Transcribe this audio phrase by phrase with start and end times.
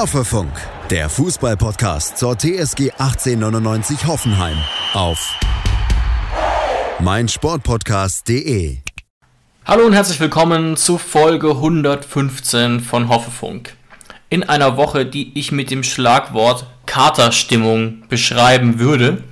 [0.00, 0.50] Hoffefunk,
[0.88, 4.56] der Fußballpodcast zur TSG 1899 Hoffenheim
[4.94, 5.38] auf
[7.00, 8.78] meinsportpodcast.de.
[9.66, 13.76] Hallo und herzlich willkommen zu Folge 115 von Hoffefunk.
[14.30, 19.22] In einer Woche, die ich mit dem Schlagwort Katerstimmung beschreiben würde.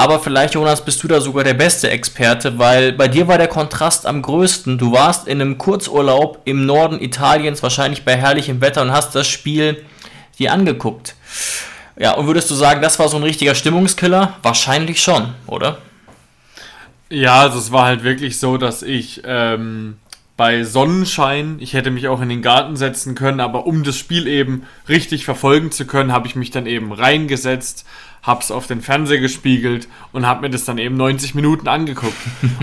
[0.00, 3.48] Aber vielleicht, Jonas, bist du da sogar der beste Experte, weil bei dir war der
[3.48, 4.78] Kontrast am größten.
[4.78, 9.28] Du warst in einem Kurzurlaub im Norden Italiens, wahrscheinlich bei herrlichem Wetter und hast das
[9.28, 9.84] Spiel
[10.38, 11.16] dir angeguckt.
[11.98, 14.38] Ja, und würdest du sagen, das war so ein richtiger Stimmungskiller?
[14.40, 15.76] Wahrscheinlich schon, oder?
[17.10, 19.98] Ja, also es war halt wirklich so, dass ich ähm,
[20.38, 24.26] bei Sonnenschein, ich hätte mich auch in den Garten setzen können, aber um das Spiel
[24.26, 27.84] eben richtig verfolgen zu können, habe ich mich dann eben reingesetzt,
[28.22, 32.16] hab's auf den Fernseher gespiegelt und hab mir das dann eben 90 Minuten angeguckt.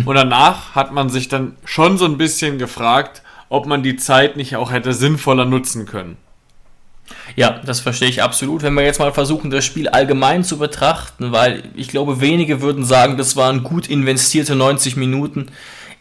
[0.05, 4.37] und danach hat man sich dann schon so ein bisschen gefragt, ob man die Zeit
[4.37, 6.17] nicht auch hätte sinnvoller nutzen können.
[7.35, 8.63] Ja, das verstehe ich absolut.
[8.63, 12.83] Wenn wir jetzt mal versuchen, das Spiel allgemein zu betrachten, weil ich glaube, wenige würden
[12.83, 15.47] sagen, das waren gut investierte 90 Minuten.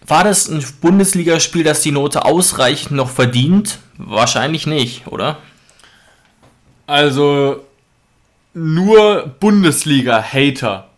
[0.06, 3.78] War das ein Bundesligaspiel, das die Note ausreichend noch verdient?
[3.98, 5.38] Wahrscheinlich nicht, oder?
[6.86, 7.64] Also,
[8.56, 10.88] nur Bundesliga-Hater,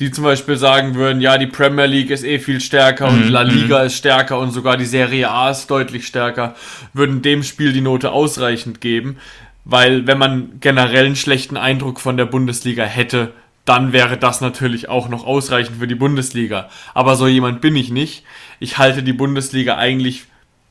[0.00, 3.30] die zum Beispiel sagen würden, ja, die Premier League ist eh viel stärker und mhm.
[3.30, 3.86] La Liga mhm.
[3.86, 6.54] ist stärker und sogar die Serie A ist deutlich stärker,
[6.94, 9.18] würden dem Spiel die Note ausreichend geben,
[9.66, 13.32] weil wenn man generell einen schlechten Eindruck von der Bundesliga hätte,
[13.66, 16.70] dann wäre das natürlich auch noch ausreichend für die Bundesliga.
[16.94, 18.24] Aber so jemand bin ich nicht.
[18.60, 20.24] Ich halte die Bundesliga eigentlich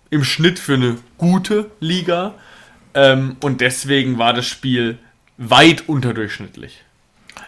[0.10, 2.34] im Schnitt für eine gute Liga.
[2.94, 5.00] Ähm, und deswegen war das Spiel
[5.50, 6.82] weit unterdurchschnittlich.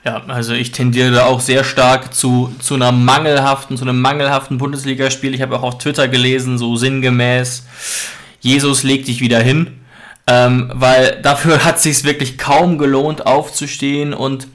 [0.04, 5.34] Ja, also ich tendiere auch sehr stark zu, zu einer mangelhaften, zu einem mangelhaften Bundesligaspiel.
[5.34, 7.66] Ich habe auch auf Twitter gelesen, so sinngemäß,
[8.40, 9.80] Jesus leg dich wieder hin.
[10.28, 14.48] Ähm, weil dafür hat es sich wirklich kaum gelohnt, aufzustehen und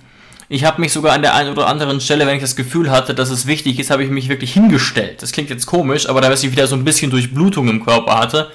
[0.52, 3.14] ich habe mich sogar an der einen oder anderen Stelle, wenn ich das Gefühl hatte,
[3.14, 5.22] dass es wichtig ist, habe ich mich wirklich hingestellt.
[5.22, 8.50] Das klingt jetzt komisch, aber da ich wieder so ein bisschen Durchblutung im Körper hatte,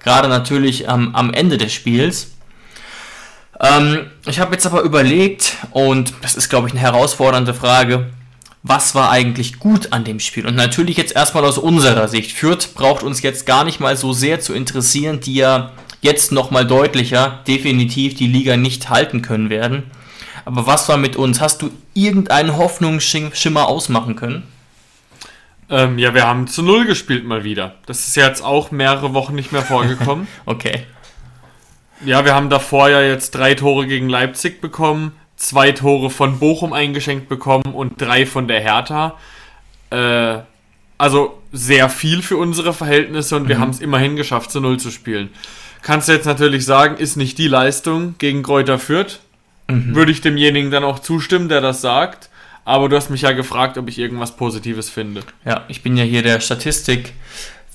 [0.00, 2.30] gerade natürlich am, am Ende des Spiels.
[3.60, 8.06] Ähm, ich habe jetzt aber überlegt, und das ist, glaube ich, eine herausfordernde Frage,
[8.62, 10.46] was war eigentlich gut an dem Spiel?
[10.46, 12.32] Und natürlich jetzt erstmal aus unserer Sicht.
[12.32, 15.72] Fürth braucht uns jetzt gar nicht mal so sehr zu interessieren, die ja
[16.02, 19.84] jetzt nochmal deutlicher definitiv die Liga nicht halten können werden.
[20.44, 21.40] Aber was war mit uns?
[21.40, 24.42] Hast du irgendeinen Hoffnungsschimmer ausmachen können?
[25.68, 27.74] Ähm, ja, wir haben zu Null gespielt mal wieder.
[27.86, 30.26] Das ist jetzt auch mehrere Wochen nicht mehr vorgekommen.
[30.46, 30.84] okay.
[32.04, 36.72] Ja, wir haben davor ja jetzt drei Tore gegen Leipzig bekommen, zwei Tore von Bochum
[36.72, 39.18] eingeschenkt bekommen und drei von der Hertha.
[39.90, 40.38] Äh,
[40.98, 43.60] also sehr viel für unsere Verhältnisse und wir mhm.
[43.60, 45.30] haben es immerhin geschafft, zu Null zu spielen.
[45.82, 49.20] Kannst du jetzt natürlich sagen, ist nicht die Leistung gegen Kräuter Fürth.
[49.68, 49.94] Mhm.
[49.94, 52.28] Würde ich demjenigen dann auch zustimmen, der das sagt.
[52.64, 55.22] Aber du hast mich ja gefragt, ob ich irgendwas Positives finde.
[55.44, 57.14] Ja, ich bin ja hier der Statistik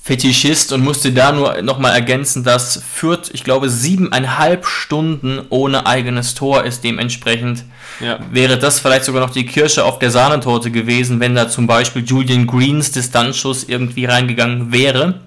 [0.06, 6.36] Fetischist und musste da nur nochmal ergänzen, dass Fürth, ich glaube, siebeneinhalb Stunden ohne eigenes
[6.36, 6.84] Tor ist.
[6.84, 7.64] Dementsprechend
[7.98, 8.20] ja.
[8.30, 12.04] wäre das vielleicht sogar noch die Kirsche auf der Sahnetorte gewesen, wenn da zum Beispiel
[12.04, 15.22] Julian Greens Distanzschuss irgendwie reingegangen wäre.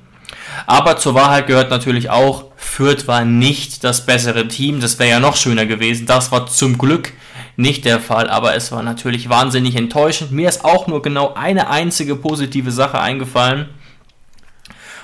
[0.66, 4.80] Aber zur Wahrheit gehört natürlich auch, Fürth war nicht das bessere Team.
[4.80, 6.06] Das wäre ja noch schöner gewesen.
[6.06, 7.12] Das war zum Glück
[7.58, 10.32] nicht der Fall, aber es war natürlich wahnsinnig enttäuschend.
[10.32, 13.68] Mir ist auch nur genau eine einzige positive Sache eingefallen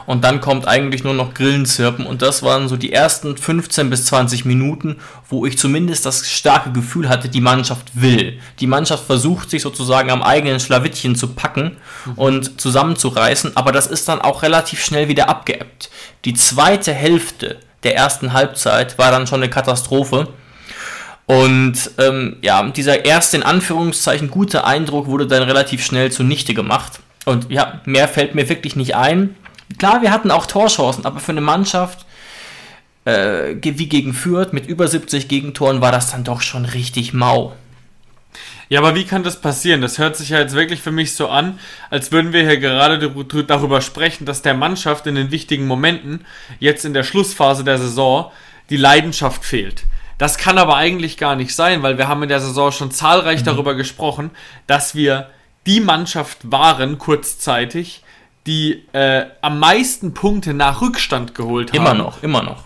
[0.06, 4.06] und dann kommt eigentlich nur noch Grillenzirpen und das waren so die ersten 15 bis
[4.06, 4.98] 20 Minuten,
[5.30, 8.40] wo ich zumindest das starke Gefühl hatte, die Mannschaft will.
[8.60, 12.14] Die Mannschaft versucht sich sozusagen am eigenen Schlawittchen zu packen mhm.
[12.14, 15.90] und zusammenzureißen, aber das ist dann auch relativ schnell wieder abgeebbt.
[16.26, 20.28] Die zweite Hälfte der ersten Halbzeit war dann schon eine Katastrophe.
[21.28, 27.00] Und ähm, ja, dieser erste in Anführungszeichen gute Eindruck wurde dann relativ schnell zunichte gemacht.
[27.26, 29.36] Und ja, mehr fällt mir wirklich nicht ein.
[29.78, 32.06] Klar, wir hatten auch Torchancen, aber für eine Mannschaft
[33.06, 37.54] äh, wie gegen Fürth mit über 70 Gegentoren war das dann doch schon richtig mau.
[38.68, 39.82] Ja, aber wie kann das passieren?
[39.82, 41.60] Das hört sich ja jetzt wirklich für mich so an,
[41.92, 42.98] als würden wir hier gerade
[43.48, 46.26] darüber sprechen, dass der Mannschaft in den wichtigen Momenten,
[46.60, 48.32] jetzt in der Schlussphase der Saison,
[48.72, 49.84] die Leidenschaft fehlt.
[50.18, 53.42] Das kann aber eigentlich gar nicht sein, weil wir haben in der Saison schon zahlreich
[53.42, 53.46] mhm.
[53.46, 54.32] darüber gesprochen,
[54.66, 55.30] dass wir
[55.68, 58.02] die Mannschaft waren kurzzeitig,
[58.48, 61.78] die äh, am meisten Punkte nach Rückstand geholt haben.
[61.78, 62.64] Immer noch, immer noch.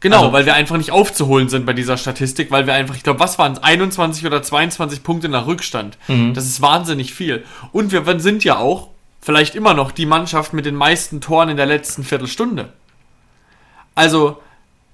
[0.00, 3.02] Genau, also, weil wir einfach nicht aufzuholen sind bei dieser Statistik, weil wir einfach, ich
[3.02, 5.98] glaube, was waren es, 21 oder 22 Punkte nach Rückstand.
[6.08, 6.32] Mhm.
[6.32, 7.44] Das ist wahnsinnig viel.
[7.72, 8.88] Und wir sind ja auch,
[9.20, 12.72] vielleicht immer noch, die Mannschaft mit den meisten Toren in der letzten Viertelstunde.
[13.94, 14.40] Also,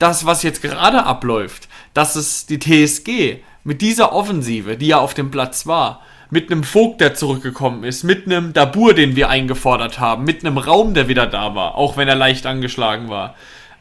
[0.00, 5.14] das, was jetzt gerade abläuft, dass es die TSG mit dieser Offensive, die ja auf
[5.14, 10.00] dem Platz war, mit einem Vogt, der zurückgekommen ist, mit einem Dabur, den wir eingefordert
[10.00, 13.34] haben, mit einem Raum, der wieder da war, auch wenn er leicht angeschlagen war.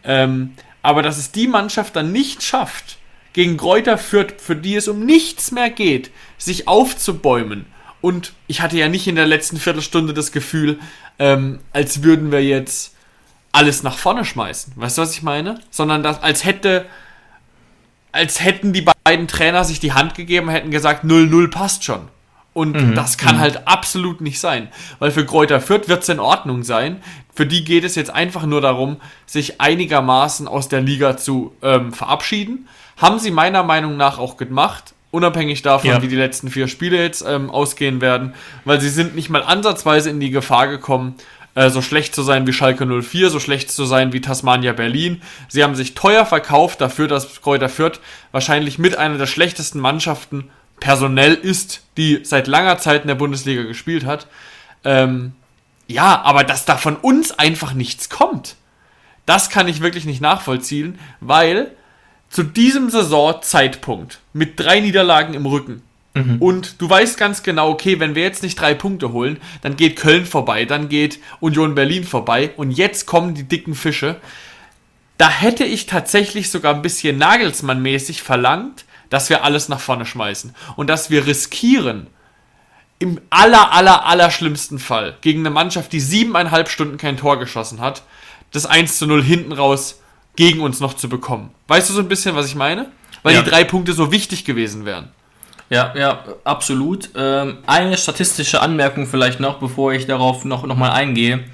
[0.03, 2.97] Ähm, aber dass es die Mannschaft dann nicht schafft,
[3.33, 7.65] gegen Kräuter Fürth, für die es um nichts mehr geht, sich aufzubäumen.
[7.99, 10.79] Und ich hatte ja nicht in der letzten Viertelstunde das Gefühl,
[11.19, 12.95] ähm, als würden wir jetzt
[13.51, 14.73] alles nach vorne schmeißen.
[14.75, 15.59] Weißt du, was ich meine?
[15.69, 16.85] Sondern das, als hätte,
[18.11, 22.07] als hätten die beiden Trainer sich die Hand gegeben, hätten gesagt, 0-0 passt schon.
[22.55, 22.95] Und mhm.
[22.95, 23.39] das kann mhm.
[23.41, 24.69] halt absolut nicht sein.
[24.99, 27.03] Weil für Kräuter Fürth wird es in Ordnung sein.
[27.33, 31.91] Für die geht es jetzt einfach nur darum, sich einigermaßen aus der Liga zu ähm,
[31.91, 32.69] verabschieden.
[32.95, 34.93] Haben sie meiner Meinung nach auch gemacht.
[35.11, 36.01] Unabhängig davon, ja.
[36.01, 38.33] wie die letzten vier Spiele jetzt ähm, ausgehen werden.
[38.63, 41.15] Weil sie sind nicht mal ansatzweise in die Gefahr gekommen,
[41.55, 45.21] äh, so schlecht zu sein wie Schalke 04, so schlecht zu sein wie Tasmania Berlin.
[45.49, 47.99] Sie haben sich teuer verkauft dafür, dass Kräuter Fürth
[48.31, 50.49] wahrscheinlich mit einer der schlechtesten Mannschaften
[50.79, 54.27] personell ist, die seit langer Zeit in der Bundesliga gespielt hat.
[54.83, 55.33] Ähm,
[55.87, 58.55] ja, aber dass da von uns einfach nichts kommt,
[59.25, 61.71] das kann ich wirklich nicht nachvollziehen, weil
[62.29, 65.81] zu diesem Saisonzeitpunkt mit drei Niederlagen im Rücken
[66.15, 66.37] Mhm.
[66.39, 69.97] Und du weißt ganz genau, okay, wenn wir jetzt nicht drei Punkte holen, dann geht
[69.97, 74.15] Köln vorbei, dann geht Union Berlin vorbei und jetzt kommen die dicken Fische.
[75.17, 78.85] Da hätte ich tatsächlich sogar ein bisschen Nagelsmann-mäßig verlangt,
[79.15, 82.07] dass wir alles nach vorne schmeißen und dass wir riskieren,
[82.99, 87.79] im aller, aller, aller schlimmsten Fall gegen eine Mannschaft, die siebeneinhalb Stunden kein Tor geschossen
[87.79, 88.03] hat,
[88.51, 90.01] das 1 zu 0 hinten raus
[90.35, 91.51] gegen uns noch zu bekommen.
[91.69, 92.91] Weißt du so ein bisschen, was ich meine?
[93.23, 93.41] Weil ja.
[93.41, 95.07] die drei Punkte so wichtig gewesen wären.
[95.69, 97.09] Ja, ja, absolut.
[97.15, 101.45] Ähm, eine statistische Anmerkung vielleicht noch, bevor ich darauf noch, noch mal eingehe.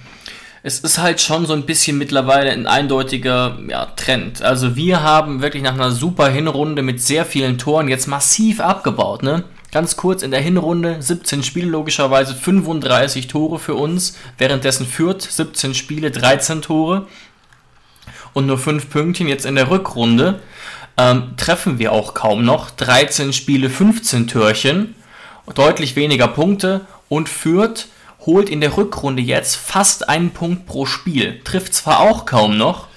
[0.64, 4.44] Es ist halt schon so ein bisschen mittlerweile ein eindeutiger ja, Trend.
[4.44, 9.24] Also wir haben wirklich nach einer super Hinrunde mit sehr vielen Toren jetzt massiv abgebaut.
[9.24, 9.44] Ne?
[9.72, 15.74] Ganz kurz in der Hinrunde 17 Spiele logischerweise 35 Tore für uns, währenddessen führt 17
[15.74, 17.08] Spiele 13 Tore
[18.34, 20.42] und nur 5 Pünktchen jetzt in der Rückrunde
[20.98, 22.70] ähm, treffen wir auch kaum noch.
[22.70, 24.94] 13 Spiele, 15 Türchen,
[25.56, 27.88] deutlich weniger Punkte und führt
[28.26, 31.42] holt in der Rückrunde jetzt fast einen Punkt pro Spiel.
[31.44, 32.88] Trifft zwar auch kaum noch,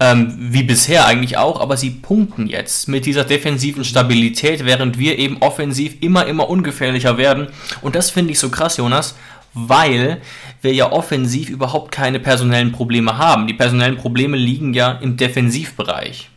[0.00, 5.18] ähm, wie bisher eigentlich auch, aber sie punkten jetzt mit dieser defensiven Stabilität, während wir
[5.18, 7.48] eben offensiv immer, immer ungefährlicher werden.
[7.82, 9.14] Und das finde ich so krass, Jonas,
[9.52, 10.20] weil
[10.62, 13.46] wir ja offensiv überhaupt keine personellen Probleme haben.
[13.46, 16.30] Die personellen Probleme liegen ja im Defensivbereich.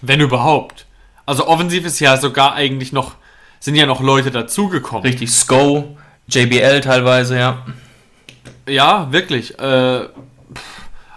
[0.00, 0.86] Wenn überhaupt.
[1.26, 3.14] Also offensiv ist ja sogar eigentlich noch,
[3.60, 5.04] sind ja noch Leute dazugekommen.
[5.04, 5.96] Richtig, Sko,
[6.28, 7.64] JBL teilweise, ja.
[8.68, 9.58] Ja, wirklich.
[9.58, 10.08] Äh,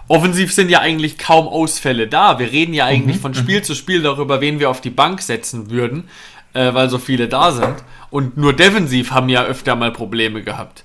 [0.08, 2.38] offensiv sind ja eigentlich kaum Ausfälle da.
[2.38, 3.22] Wir reden ja eigentlich mhm.
[3.22, 3.64] von Spiel mhm.
[3.64, 6.08] zu Spiel darüber, wen wir auf die Bank setzen würden,
[6.54, 7.74] äh, weil so viele da sind.
[8.10, 10.84] Und nur defensiv haben ja öfter mal Probleme gehabt.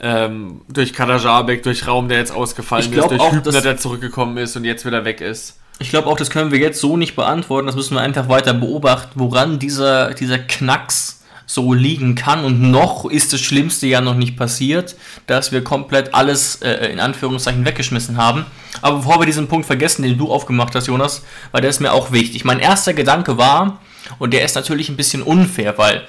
[0.00, 4.56] Ähm, durch Kadajabek, durch Raum, der jetzt ausgefallen ist, durch auch, Hübner, der zurückgekommen ist
[4.56, 5.60] und jetzt wieder weg ist.
[5.78, 7.66] Ich glaube auch, das können wir jetzt so nicht beantworten.
[7.66, 12.44] Das müssen wir einfach weiter beobachten, woran dieser, dieser Knacks so liegen kann.
[12.44, 14.96] Und noch ist das Schlimmste ja noch nicht passiert,
[15.26, 18.46] dass wir komplett alles äh, in Anführungszeichen weggeschmissen haben.
[18.82, 21.22] Aber bevor wir diesen Punkt vergessen, den du aufgemacht hast, Jonas,
[21.52, 22.44] weil der ist mir auch wichtig.
[22.44, 23.80] Mein erster Gedanke war,
[24.18, 26.06] und der ist natürlich ein bisschen unfair, weil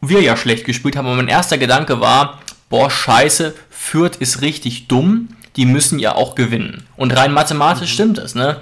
[0.00, 4.88] wir ja schlecht gespielt haben, aber mein erster Gedanke war, boah, scheiße, Fürth ist richtig
[4.88, 6.86] dumm, die müssen ja auch gewinnen.
[6.96, 7.94] Und rein mathematisch mhm.
[7.94, 8.60] stimmt es, ne?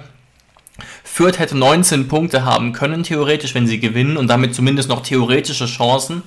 [1.13, 5.67] Fürth hätte 19 Punkte haben können, theoretisch, wenn sie gewinnen und damit zumindest noch theoretische
[5.67, 6.23] Chancen.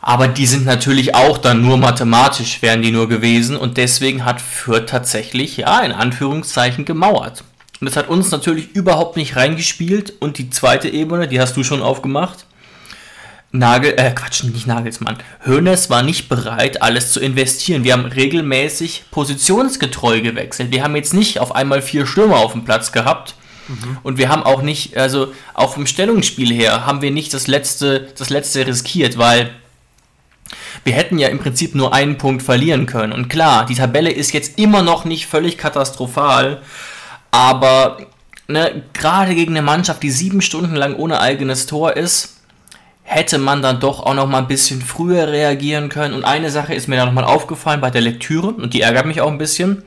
[0.00, 3.56] Aber die sind natürlich auch dann nur mathematisch, wären die nur gewesen.
[3.56, 7.44] Und deswegen hat Fürth tatsächlich, ja, in Anführungszeichen gemauert.
[7.80, 10.12] Und das hat uns natürlich überhaupt nicht reingespielt.
[10.18, 12.46] Und die zweite Ebene, die hast du schon aufgemacht.
[13.52, 15.18] Nagel, äh, Quatsch, nicht Nagelsmann.
[15.46, 17.84] Hoeneß war nicht bereit, alles zu investieren.
[17.84, 20.72] Wir haben regelmäßig positionsgetreu gewechselt.
[20.72, 23.36] Wir haben jetzt nicht auf einmal vier Stürmer auf dem Platz gehabt.
[23.68, 23.98] Mhm.
[24.02, 28.08] Und wir haben auch nicht, also auch vom Stellungsspiel her, haben wir nicht das letzte,
[28.16, 29.50] das letzte riskiert, weil
[30.84, 33.12] wir hätten ja im Prinzip nur einen Punkt verlieren können.
[33.12, 36.62] Und klar, die Tabelle ist jetzt immer noch nicht völlig katastrophal,
[37.30, 37.98] aber
[38.48, 42.40] ne, gerade gegen eine Mannschaft, die sieben Stunden lang ohne eigenes Tor ist,
[43.02, 46.14] hätte man dann doch auch noch mal ein bisschen früher reagieren können.
[46.14, 49.06] Und eine Sache ist mir da noch mal aufgefallen bei der Lektüre und die ärgert
[49.06, 49.82] mich auch ein bisschen.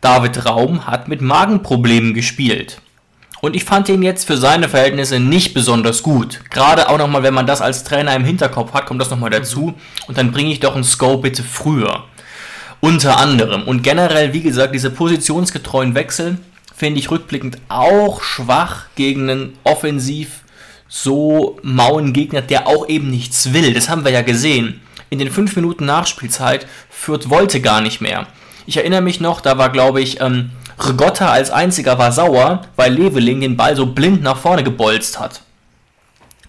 [0.00, 2.80] David Raum hat mit Magenproblemen gespielt.
[3.40, 6.40] Und ich fand ihn jetzt für seine Verhältnisse nicht besonders gut.
[6.50, 9.74] Gerade auch nochmal, wenn man das als Trainer im Hinterkopf hat, kommt das nochmal dazu.
[10.06, 12.04] Und dann bringe ich doch einen Scope bitte früher.
[12.80, 13.62] Unter anderem.
[13.62, 16.38] Und generell, wie gesagt, diese positionsgetreuen Wechsel
[16.74, 20.40] finde ich rückblickend auch schwach gegen einen offensiv
[20.88, 23.72] so mauen Gegner, der auch eben nichts will.
[23.72, 24.80] Das haben wir ja gesehen.
[25.08, 28.26] In den fünf Minuten Nachspielzeit Fürth wollte gar nicht mehr.
[28.66, 30.50] Ich erinnere mich noch, da war glaube ich ähm,
[30.88, 35.42] Rigotta als einziger war sauer, weil Leveling den Ball so blind nach vorne gebolzt hat.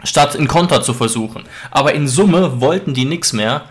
[0.04, 1.44] Statt in Konter zu versuchen.
[1.70, 3.62] Aber in Summe wollten die nichts mehr.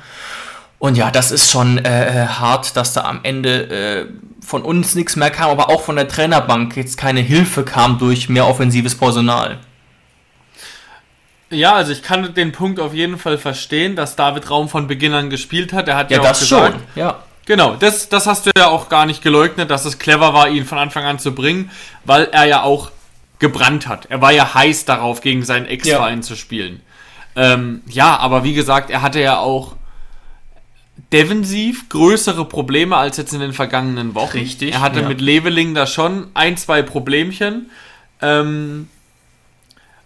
[0.80, 4.06] Und ja, das ist schon äh, äh, hart, dass da am Ende äh,
[4.44, 8.30] von uns nichts mehr kam, aber auch von der Trainerbank jetzt keine Hilfe kam durch
[8.30, 9.60] mehr offensives Personal.
[11.51, 15.13] Ja, also ich kann den Punkt auf jeden Fall verstehen, dass David Raum von Beginn
[15.13, 15.88] an gespielt hat.
[15.88, 16.82] Er hat ja, ja das auch gesagt, schon.
[16.96, 17.20] Ja.
[17.45, 20.65] Genau, das, das hast du ja auch gar nicht geleugnet, dass es clever war, ihn
[20.65, 21.71] von Anfang an zu bringen,
[22.05, 22.91] weil er ja auch
[23.39, 24.05] gebrannt hat.
[24.10, 26.21] Er war ja heiß darauf, gegen seinen Ex-Verein ja.
[26.21, 26.81] zu spielen.
[27.36, 29.75] Ähm, ja, aber wie gesagt, er hatte ja auch
[31.12, 34.38] defensiv größere Probleme als jetzt in den vergangenen Wochen.
[34.38, 34.74] Richtig.
[34.74, 35.07] Er hatte ja.
[35.07, 37.69] mit Leveling da schon ein, zwei Problemchen.
[38.21, 38.88] Ähm,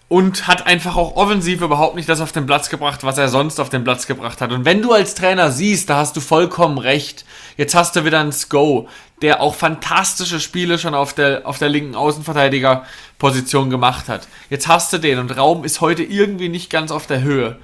[0.07, 3.59] und hat einfach auch offensiv überhaupt nicht das auf den Platz gebracht, was er sonst
[3.59, 4.51] auf den Platz gebracht hat.
[4.51, 7.25] Und wenn du als Trainer siehst, da hast du vollkommen recht.
[7.57, 8.87] Jetzt hast du wieder einen Sko,
[9.21, 14.27] der auch fantastische Spiele schon auf der, auf der linken Außenverteidigerposition gemacht hat.
[14.49, 17.57] Jetzt hast du den und Raum ist heute irgendwie nicht ganz auf der Höhe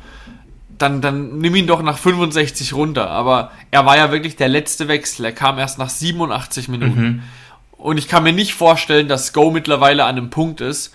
[0.82, 3.10] dann, dann nimm ihn doch nach 65 runter.
[3.10, 5.26] Aber er war ja wirklich der letzte Wechsel.
[5.26, 7.02] Er kam erst nach 87 Minuten.
[7.02, 7.24] Mhm.
[7.78, 10.94] Und ich kann mir nicht vorstellen, dass Go mittlerweile an einem Punkt ist,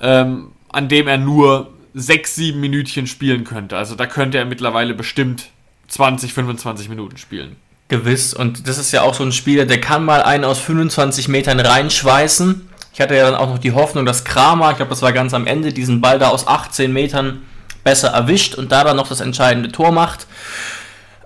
[0.00, 3.76] ähm, an dem er nur 6, 7 Minütchen spielen könnte.
[3.76, 5.48] Also da könnte er mittlerweile bestimmt
[5.88, 7.56] 20, 25 Minuten spielen.
[7.88, 8.32] Gewiss.
[8.32, 11.58] Und das ist ja auch so ein Spieler, der kann mal einen aus 25 Metern
[11.58, 12.68] reinschweißen.
[12.92, 15.34] Ich hatte ja dann auch noch die Hoffnung, dass Kramer, ich glaube, das war ganz
[15.34, 17.42] am Ende, diesen Ball da aus 18 Metern
[17.84, 20.26] besser erwischt und da dann noch das entscheidende Tor macht.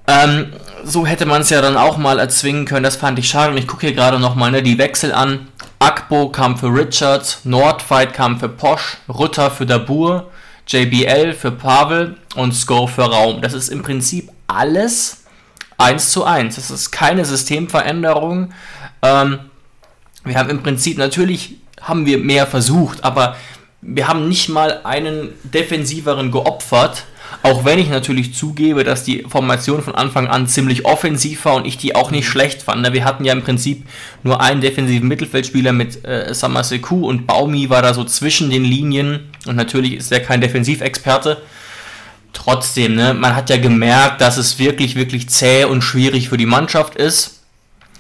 [0.06, 0.52] Ähm,
[0.84, 2.84] so hätte man es ja dann auch mal erzwingen können.
[2.84, 3.52] Das fand ich schade.
[3.52, 5.48] Und ich gucke hier gerade nochmal ne, die Wechsel an.
[5.84, 10.30] Akbo kam für Richards, Nordfight kam für Posch, Rutter für Dabur,
[10.66, 13.42] JBL für Pavel und Sko für Raum.
[13.42, 15.24] Das ist im Prinzip alles
[15.76, 16.56] 1 zu 1.
[16.56, 18.54] Das ist keine Systemveränderung.
[19.02, 19.40] Ähm,
[20.24, 23.36] wir haben im Prinzip, natürlich haben wir mehr versucht, aber
[23.86, 27.04] wir haben nicht mal einen defensiveren geopfert,
[27.42, 31.66] auch wenn ich natürlich zugebe, dass die Formation von Anfang an ziemlich offensiv war und
[31.66, 32.90] ich die auch nicht schlecht fand.
[32.92, 33.86] Wir hatten ja im Prinzip
[34.22, 39.30] nur einen defensiven Mittelfeldspieler mit äh, Samaseku und Baumi war da so zwischen den Linien
[39.46, 41.42] und natürlich ist er kein Defensivexperte.
[42.32, 46.46] Trotzdem, ne, man hat ja gemerkt, dass es wirklich, wirklich zäh und schwierig für die
[46.46, 47.42] Mannschaft ist.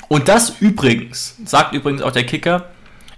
[0.08, 2.70] Und das übrigens, sagt übrigens auch der Kicker,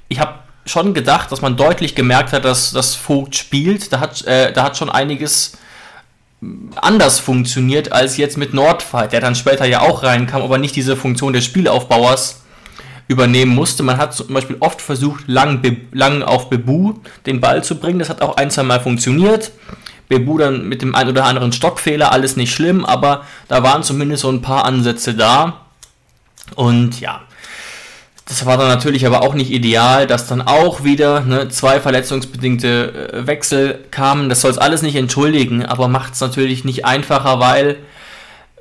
[0.08, 0.34] ich habe
[0.66, 3.92] schon gedacht, dass man deutlich gemerkt hat, dass das Vogt spielt.
[3.92, 5.52] Da hat, äh, da hat schon einiges
[6.76, 10.96] anders funktioniert als jetzt mit Nordfight, der dann später ja auch reinkam, aber nicht diese
[10.96, 12.42] Funktion des Spielaufbauers
[13.08, 13.82] übernehmen musste.
[13.82, 16.94] Man hat zum Beispiel oft versucht, lang, lang auf Bebu
[17.24, 17.98] den Ball zu bringen.
[17.98, 19.52] Das hat auch ein, zwei Mal funktioniert.
[20.08, 24.22] Bebu dann mit dem ein oder anderen Stockfehler, alles nicht schlimm, aber da waren zumindest
[24.22, 25.62] so ein paar Ansätze da.
[26.54, 27.22] Und ja,
[28.26, 33.12] das war dann natürlich aber auch nicht ideal, dass dann auch wieder ne, zwei verletzungsbedingte
[33.12, 34.28] äh, Wechsel kamen.
[34.28, 37.76] Das soll es alles nicht entschuldigen, aber macht es natürlich nicht einfacher, weil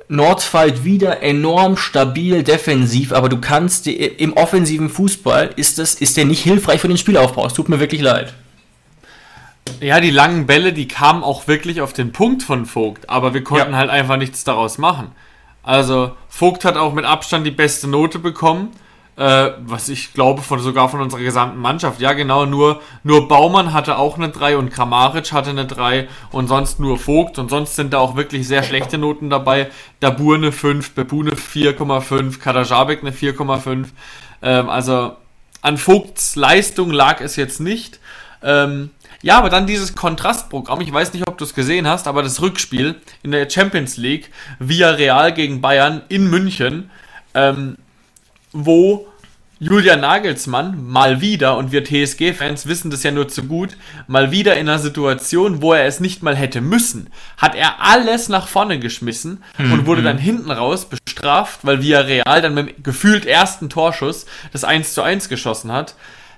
[0.08, 6.26] Nordfight wieder enorm stabil defensiv, aber du kannst im offensiven Fußball ist das ist der
[6.26, 7.44] nicht hilfreich für den Spielaufbau.
[7.44, 8.34] Es tut mir wirklich leid.
[9.80, 13.42] Ja, die langen Bälle, die kamen auch wirklich auf den Punkt von Vogt, aber wir
[13.42, 13.78] konnten ja.
[13.78, 15.10] halt einfach nichts daraus machen.
[15.64, 18.70] Also Vogt hat auch mit Abstand die beste Note bekommen
[19.16, 22.00] äh, was ich glaube, von, sogar von unserer gesamten Mannschaft.
[22.00, 26.48] Ja, genau, nur, nur Baumann hatte auch eine 3 und Kramaric hatte eine 3 und
[26.48, 29.70] sonst nur Vogt und sonst sind da auch wirklich sehr schlechte Noten dabei.
[30.00, 33.86] Dabur eine 5, Bebu eine 4,5, Kadajabek eine 4,5.
[34.42, 35.16] Ähm, also
[35.62, 38.00] an Vogts Leistung lag es jetzt nicht.
[38.42, 38.90] Ähm,
[39.22, 42.42] ja, aber dann dieses Kontrastprogramm, ich weiß nicht, ob du es gesehen hast, aber das
[42.42, 46.90] Rückspiel in der Champions League via Real gegen Bayern in München.
[47.34, 47.76] Ähm,
[48.56, 49.06] wo
[49.58, 54.54] Julian Nagelsmann mal wieder, und wir TSG-Fans wissen das ja nur zu gut, mal wieder
[54.54, 57.08] in einer Situation, wo er es nicht mal hätte müssen,
[57.38, 59.72] hat er alles nach vorne geschmissen mhm.
[59.72, 64.64] und wurde dann hinten raus bestraft, weil Villarreal dann mit dem gefühlt ersten Torschuss das
[64.64, 65.94] 1 zu 1 geschossen hat.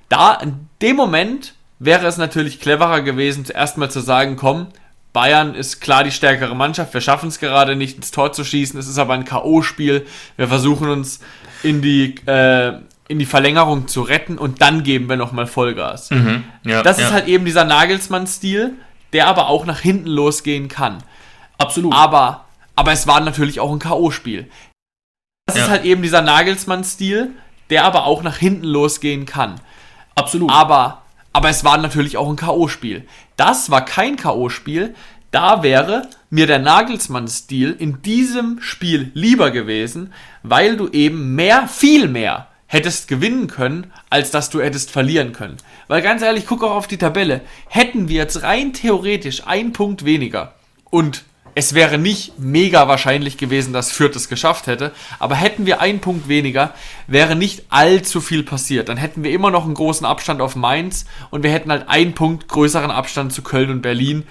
[0.08, 4.68] Da, in dem Moment wäre es natürlich cleverer gewesen, zuerst mal zu sagen, komm,
[5.12, 8.78] Bayern ist klar die stärkere Mannschaft, wir schaffen es gerade nicht ins Tor zu schießen,
[8.78, 10.06] es ist aber ein K.O.-Spiel,
[10.36, 11.18] wir versuchen uns
[11.62, 16.10] in die, äh, in die Verlängerung zu retten und dann geben wir nochmal Vollgas.
[16.10, 18.74] Mhm, ja, das ist halt eben dieser Nagelsmann-Stil,
[19.12, 21.02] der aber auch nach hinten losgehen kann.
[21.56, 21.94] Absolut.
[21.94, 22.44] Aber,
[22.76, 24.46] aber es war natürlich auch ein K.O.-Spiel.
[25.46, 25.64] Das ja.
[25.64, 27.30] ist halt eben dieser Nagelsmann-Stil,
[27.70, 29.60] der aber auch nach hinten losgehen kann.
[30.14, 30.50] Absolut.
[30.52, 33.04] Aber, aber es war natürlich auch ein K.O.-Spiel.
[33.36, 34.94] Das war kein K.O.-Spiel.
[35.30, 42.08] Da wäre mir der Nagelsmann-Stil in diesem Spiel lieber gewesen, weil du eben mehr, viel
[42.08, 45.56] mehr hättest gewinnen können, als dass du hättest verlieren können.
[45.86, 47.40] Weil ganz ehrlich, guck auch auf die Tabelle.
[47.68, 50.54] Hätten wir jetzt rein theoretisch einen Punkt weniger
[50.84, 55.80] und es wäre nicht mega wahrscheinlich gewesen, dass Fürth es geschafft hätte, aber hätten wir
[55.80, 56.72] einen Punkt weniger,
[57.08, 58.88] wäre nicht allzu viel passiert.
[58.88, 62.14] Dann hätten wir immer noch einen großen Abstand auf Mainz und wir hätten halt einen
[62.14, 64.24] Punkt größeren Abstand zu Köln und Berlin.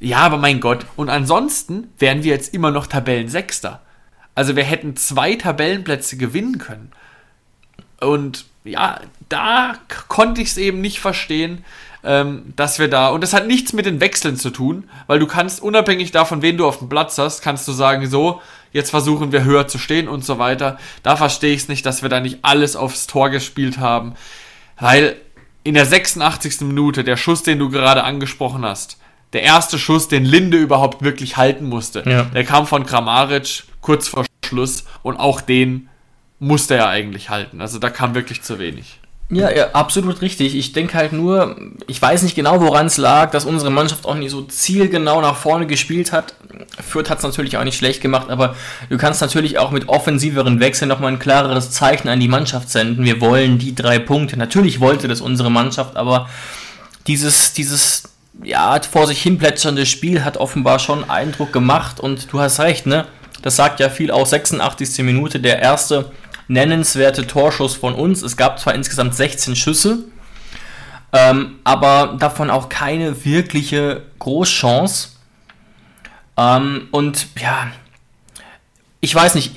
[0.00, 0.86] Ja, aber mein Gott.
[0.96, 3.82] Und ansonsten wären wir jetzt immer noch Tabellensechster.
[4.34, 6.90] Also wir hätten zwei Tabellenplätze gewinnen können.
[8.00, 9.74] Und ja, da
[10.08, 11.64] konnte ich es eben nicht verstehen,
[12.02, 15.26] ähm, dass wir da, und das hat nichts mit den Wechseln zu tun, weil du
[15.26, 18.40] kannst, unabhängig davon, wen du auf dem Platz hast, kannst du sagen, so,
[18.72, 20.78] jetzt versuchen wir höher zu stehen und so weiter.
[21.02, 24.14] Da verstehe ich es nicht, dass wir da nicht alles aufs Tor gespielt haben,
[24.78, 25.16] weil
[25.62, 26.62] in der 86.
[26.62, 28.98] Minute, der Schuss, den du gerade angesprochen hast,
[29.32, 32.24] der erste Schuss, den Linde überhaupt wirklich halten musste, ja.
[32.24, 35.88] der kam von Kramaric kurz vor Schluss und auch den
[36.38, 37.60] musste er eigentlich halten.
[37.60, 39.00] Also da kam wirklich zu wenig.
[39.32, 40.56] Ja, ja, absolut richtig.
[40.56, 41.56] Ich denke halt nur,
[41.86, 45.36] ich weiß nicht genau, woran es lag, dass unsere Mannschaft auch nicht so zielgenau nach
[45.36, 46.34] vorne gespielt hat.
[46.84, 48.56] Fürth hat es natürlich auch nicht schlecht gemacht, aber
[48.88, 53.04] du kannst natürlich auch mit offensiveren Wechseln nochmal ein klareres Zeichen an die Mannschaft senden.
[53.04, 54.36] Wir wollen die drei Punkte.
[54.36, 56.28] Natürlich wollte das unsere Mannschaft, aber
[57.06, 58.02] dieses, dieses,
[58.42, 62.86] ja, vor sich hin plätschernde Spiel hat offenbar schon Eindruck gemacht und du hast recht,
[62.86, 63.06] ne?
[63.42, 65.04] Das sagt ja viel auch 86.
[65.04, 66.12] Minute, der erste
[66.48, 68.22] nennenswerte Torschuss von uns.
[68.22, 70.04] Es gab zwar insgesamt 16 Schüsse,
[71.12, 75.10] ähm, aber davon auch keine wirkliche Großchance.
[76.36, 77.68] Ähm, und ja,
[79.00, 79.54] ich weiß nicht,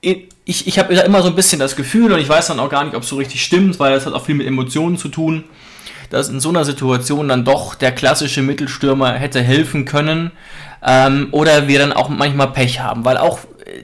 [0.00, 2.84] ich, ich habe immer so ein bisschen das Gefühl, und ich weiß dann auch gar
[2.84, 5.44] nicht, ob es so richtig stimmt, weil das hat auch viel mit Emotionen zu tun,
[6.10, 10.30] dass in so einer Situation dann doch der klassische Mittelstürmer hätte helfen können.
[10.84, 13.40] Ähm, oder wir dann auch manchmal Pech haben, weil auch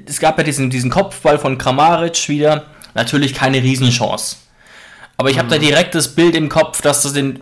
[0.07, 4.37] es gab ja diesen, diesen Kopfball von Kramaric wieder, natürlich keine Riesenchance.
[5.17, 5.63] Aber ich habe da mhm.
[5.63, 7.41] direkt das Bild im Kopf, dass das den,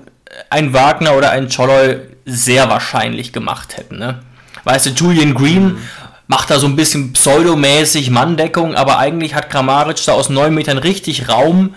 [0.51, 3.99] ein Wagner oder ein Choloy sehr wahrscheinlich gemacht hätten.
[3.99, 4.21] Ne?
[4.64, 5.79] Weißt du, Julian Green mhm.
[6.27, 10.79] macht da so ein bisschen pseudomäßig Manndeckung, aber eigentlich hat Kramaric da aus neun Metern
[10.79, 11.75] richtig Raum,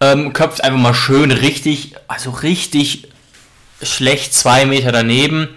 [0.00, 3.08] ähm, köpft einfach mal schön richtig, also richtig
[3.82, 5.48] schlecht zwei Meter daneben.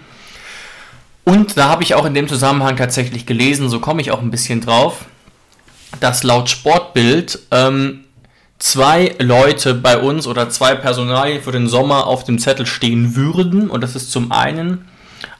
[1.24, 4.30] Und da habe ich auch in dem Zusammenhang tatsächlich gelesen, so komme ich auch ein
[4.30, 5.04] bisschen drauf,
[6.00, 8.04] dass laut Sportbild ähm,
[8.58, 13.68] zwei Leute bei uns oder zwei Personalien für den Sommer auf dem Zettel stehen würden.
[13.70, 14.86] Und das ist zum einen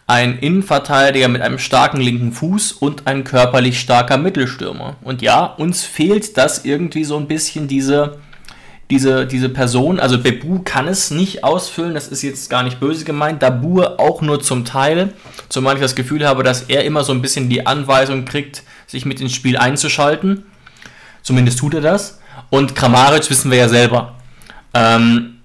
[0.06, 4.96] ein Innenverteidiger mit einem starken linken Fuß und ein körperlich starker Mittelstürmer.
[5.02, 8.18] Und ja, uns fehlt das irgendwie so ein bisschen diese
[8.90, 13.04] diese, diese Person, also Bebu kann es nicht ausfüllen, das ist jetzt gar nicht böse
[13.04, 15.12] gemeint, Dabur auch nur zum Teil,
[15.50, 19.04] zumal ich das Gefühl habe, dass er immer so ein bisschen die Anweisung kriegt, sich
[19.04, 20.44] mit ins Spiel einzuschalten.
[21.22, 22.20] Zumindest tut er das.
[22.48, 24.14] Und Kramaric wissen wir ja selber.
[24.72, 25.38] Ähm,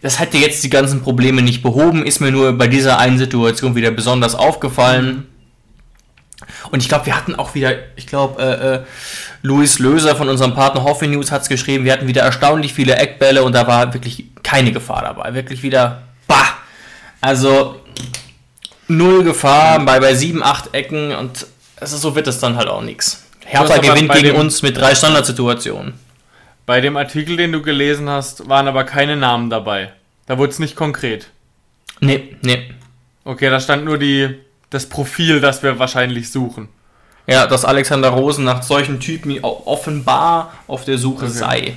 [0.00, 3.74] das hätte jetzt die ganzen Probleme nicht behoben, ist mir nur bei dieser einen Situation
[3.74, 5.26] wieder besonders aufgefallen.
[6.70, 8.80] Und ich glaube, wir hatten auch wieder, ich glaube, äh, äh,
[9.42, 12.96] Luis Löser von unserem Partner Hoffe News hat es geschrieben, wir hatten wieder erstaunlich viele
[12.96, 15.34] Eckbälle und da war wirklich keine Gefahr dabei.
[15.34, 16.58] Wirklich wieder, bah!
[17.20, 17.80] Also,
[18.88, 21.46] null Gefahr bei, bei sieben, acht Ecken und
[21.80, 23.24] also so wird es dann halt auch nichts.
[23.44, 25.94] Hertha gewinnt gegen uns mit drei Standardsituationen.
[26.66, 29.92] Bei dem Artikel, den du gelesen hast, waren aber keine Namen dabei.
[30.26, 31.30] Da wurde es nicht konkret.
[32.00, 32.70] Nee, nee.
[33.24, 34.38] Okay, da stand nur die
[34.70, 36.68] das Profil, das wir wahrscheinlich suchen.
[37.26, 41.34] Ja, dass Alexander Rosen nach solchen Typen offenbar auf der Suche okay.
[41.34, 41.74] sei.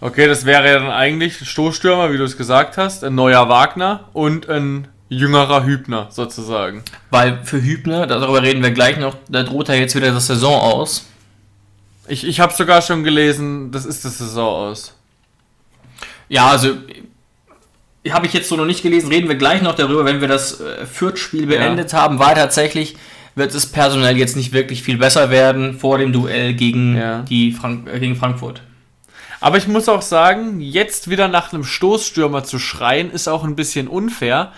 [0.00, 4.04] Okay, das wäre ja dann eigentlich Stoßstürmer, wie du es gesagt hast, ein neuer Wagner
[4.12, 6.84] und ein jüngerer Hübner sozusagen.
[7.10, 10.54] Weil für Hübner, darüber reden wir gleich noch, da droht er jetzt wieder das Saison
[10.60, 11.06] aus.
[12.06, 14.94] Ich, ich habe sogar schon gelesen, das ist das Saison aus.
[16.28, 16.76] Ja, also
[18.12, 20.60] habe ich jetzt so noch nicht gelesen, reden wir gleich noch darüber, wenn wir das
[20.60, 22.02] äh, Fürth-Spiel beendet ja.
[22.02, 22.96] haben, weil tatsächlich
[23.34, 27.22] wird es personell jetzt nicht wirklich viel besser werden vor dem Duell gegen, ja.
[27.22, 28.62] die Frank äh, gegen Frankfurt.
[29.40, 33.54] Aber ich muss auch sagen, jetzt wieder nach einem Stoßstürmer zu schreien, ist auch ein
[33.54, 34.52] bisschen unfair,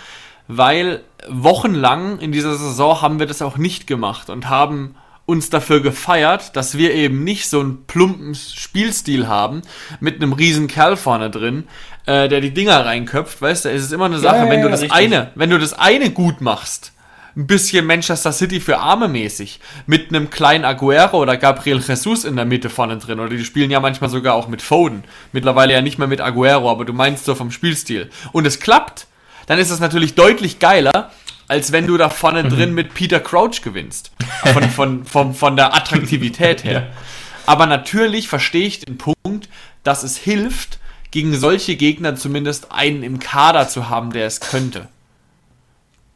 [0.48, 4.94] weil wochenlang in dieser Saison haben wir das auch nicht gemacht und haben
[5.30, 9.62] uns dafür gefeiert, dass wir eben nicht so einen plumpen Spielstil haben
[10.00, 11.64] mit einem riesen Kerl vorne drin,
[12.06, 14.62] äh, der die Dinger reinköpft, weißt du, es ist immer eine Sache, ja, ja, wenn
[14.62, 14.98] du das richtig.
[14.98, 16.92] eine, wenn du das eine gut machst,
[17.36, 19.60] ein bisschen Manchester City für Arme mäßig.
[19.86, 23.20] Mit einem kleinen Aguero oder Gabriel Jesus in der Mitte vorne drin.
[23.20, 25.04] Oder die spielen ja manchmal sogar auch mit Foden.
[25.32, 28.10] Mittlerweile ja nicht mehr mit Aguero, aber du meinst so vom Spielstil.
[28.32, 29.06] Und es klappt,
[29.46, 31.10] dann ist es natürlich deutlich geiler,
[31.50, 32.50] als wenn du da vorne mhm.
[32.50, 34.12] drin mit Peter Crouch gewinnst.
[34.52, 36.86] Von, von, von, von der Attraktivität her.
[37.44, 39.48] Aber natürlich verstehe ich den Punkt,
[39.82, 40.78] dass es hilft,
[41.10, 44.86] gegen solche Gegner zumindest einen im Kader zu haben, der es könnte.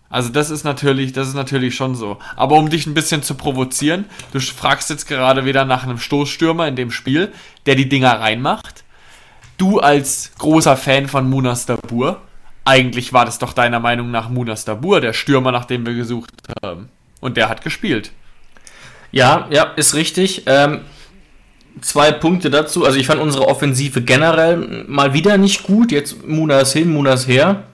[0.09, 2.19] Also das ist natürlich, das ist natürlich schon so.
[2.37, 6.69] Aber um dich ein bisschen zu provozieren, du fragst jetzt gerade wieder nach einem Stoßstürmer
[6.69, 7.33] in dem Spiel,
[7.67, 8.85] der die Dinger reinmacht.
[9.59, 12.21] Du als großer Fan von Munas Dabur,
[12.65, 16.31] eigentlich war das doch deiner Meinung nach Munas Dabur, der Stürmer, nach dem wir gesucht
[16.63, 16.89] haben.
[17.21, 18.11] Und der hat gespielt.
[19.13, 20.43] Ja, ja, ist richtig.
[20.47, 20.81] Ähm,
[21.81, 22.85] zwei Punkte dazu.
[22.85, 25.93] Also ich fand unsere Offensive generell mal wieder nicht gut.
[25.93, 27.65] Jetzt Munas hin, Munas her.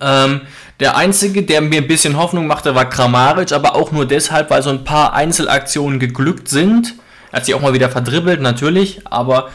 [0.00, 0.42] Ähm,
[0.80, 4.62] der einzige, der mir ein bisschen Hoffnung machte, war Kramaric, aber auch nur deshalb, weil
[4.62, 6.94] so ein paar Einzelaktionen geglückt sind.
[7.30, 9.50] Er hat sich auch mal wieder verdribbelt, natürlich, aber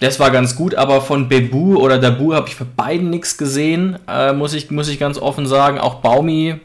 [0.00, 0.74] das war ganz gut.
[0.74, 4.88] Aber von Bebu oder Dabu habe ich für beiden nichts gesehen, äh, muss, ich, muss
[4.88, 5.78] ich ganz offen sagen.
[5.78, 6.60] Auch Baumi.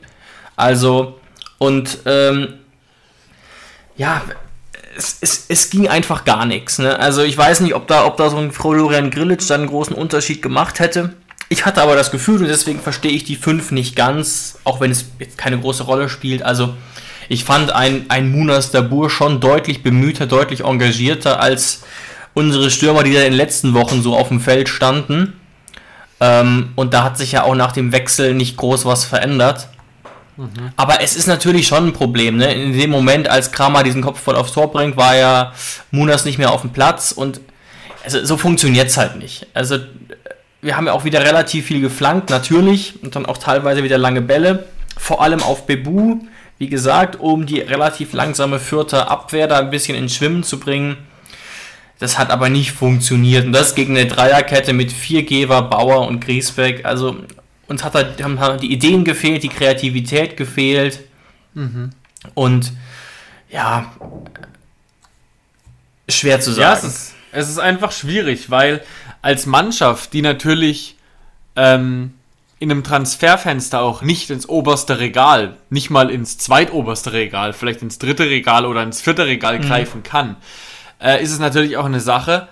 [0.55, 1.19] Also,
[1.57, 2.53] und ähm,
[3.95, 4.21] ja,
[4.95, 6.79] es, es, es ging einfach gar nichts.
[6.79, 6.99] Ne?
[6.99, 9.95] Also ich weiß nicht, ob da, ob da so ein Florian Grillitsch dann einen großen
[9.95, 11.13] Unterschied gemacht hätte.
[11.49, 14.91] Ich hatte aber das Gefühl, und deswegen verstehe ich die 5 nicht ganz, auch wenn
[14.91, 16.41] es jetzt keine große Rolle spielt.
[16.41, 16.73] Also,
[17.29, 21.83] ich fand ein, ein Munas Dabur schon deutlich bemühter, deutlich engagierter als
[22.33, 25.39] unsere Stürmer, die da in den letzten Wochen so auf dem Feld standen.
[26.19, 29.67] Ähm, und da hat sich ja auch nach dem Wechsel nicht groß was verändert.
[30.37, 30.71] Mhm.
[30.75, 32.37] Aber es ist natürlich schon ein Problem.
[32.37, 32.53] Ne?
[32.53, 35.53] In dem Moment, als Kramer diesen Kopf voll aufs Tor bringt, war ja
[35.91, 37.41] Munas nicht mehr auf dem Platz und
[38.03, 39.47] also, so funktioniert es halt nicht.
[39.53, 39.77] Also
[40.61, 44.21] wir haben ja auch wieder relativ viel geflankt, natürlich, und dann auch teilweise wieder lange
[44.21, 44.65] Bälle,
[44.97, 46.19] vor allem auf Bebu,
[46.57, 50.97] wie gesagt, um die relativ langsame vierte Abwehr da ein bisschen ins Schwimmen zu bringen.
[51.99, 53.45] Das hat aber nicht funktioniert.
[53.45, 56.85] Und das gegen eine Dreierkette mit vier Geber, Bauer und Griesbeck.
[56.85, 57.17] Also
[57.67, 60.99] uns hat halt, haben die Ideen gefehlt, die Kreativität gefehlt.
[61.53, 61.91] Mhm.
[62.33, 62.73] Und
[63.49, 63.93] ja,
[66.09, 66.61] schwer zu sagen.
[66.61, 68.83] Ja, es ist, es ist einfach schwierig, weil
[69.21, 70.97] als Mannschaft, die natürlich
[71.55, 72.13] ähm,
[72.59, 77.99] in einem Transferfenster auch nicht ins oberste Regal, nicht mal ins zweitoberste Regal, vielleicht ins
[77.99, 79.63] dritte Regal oder ins vierte Regal mhm.
[79.63, 80.37] greifen kann,
[81.03, 82.47] äh, ist es natürlich auch eine Sache,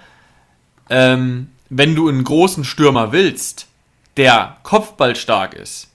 [0.90, 3.68] ähm, wenn du einen großen Stürmer willst,
[4.18, 5.90] der kopfballstark ist,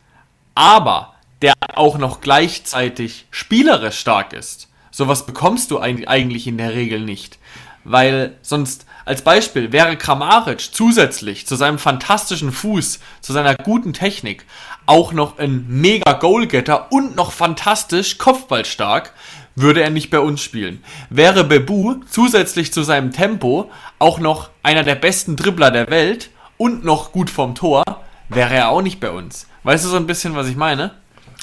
[0.54, 4.68] aber der auch noch gleichzeitig spielerisch stark ist.
[4.90, 7.38] Sowas bekommst du eigentlich in der Regel nicht.
[7.84, 14.46] Weil sonst als Beispiel wäre Kramaric zusätzlich zu seinem fantastischen Fuß, zu seiner guten Technik,
[14.86, 19.12] auch noch ein mega Goalgetter und noch fantastisch Kopfballstark,
[19.56, 20.84] würde er nicht bei uns spielen.
[21.10, 26.84] Wäre Bebu zusätzlich zu seinem Tempo auch noch einer der besten Dribbler der Welt und
[26.84, 27.82] noch gut vom Tor,
[28.28, 29.46] wäre er auch nicht bei uns.
[29.64, 30.92] Weißt du so ein bisschen, was ich meine?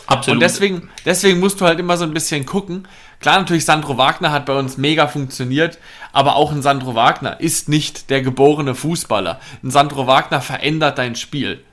[0.06, 0.38] Absolut.
[0.38, 2.88] Und deswegen, deswegen musst du halt immer so ein bisschen gucken.
[3.20, 5.80] Klar, natürlich, Sandro Wagner hat bei uns mega funktioniert,
[6.12, 9.40] aber auch ein Sandro Wagner ist nicht der geborene Fußballer.
[9.64, 11.64] Ein Sandro Wagner verändert dein Spiel.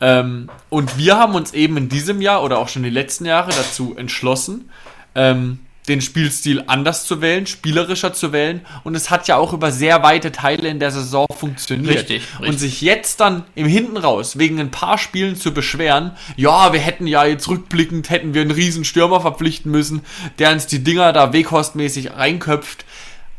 [0.00, 3.50] Ähm, und wir haben uns eben in diesem Jahr oder auch schon die letzten Jahre
[3.50, 4.70] dazu entschlossen,
[5.14, 8.64] ähm, den Spielstil anders zu wählen, spielerischer zu wählen.
[8.84, 11.96] Und es hat ja auch über sehr weite Teile in der Saison funktioniert.
[11.96, 12.48] Richtig, richtig.
[12.48, 16.80] Und sich jetzt dann im Hinten raus wegen ein paar Spielen zu beschweren, ja, wir
[16.80, 20.02] hätten ja jetzt rückblickend, hätten wir einen riesen Stürmer verpflichten müssen,
[20.38, 22.84] der uns die Dinger da weghostmäßig reinköpft,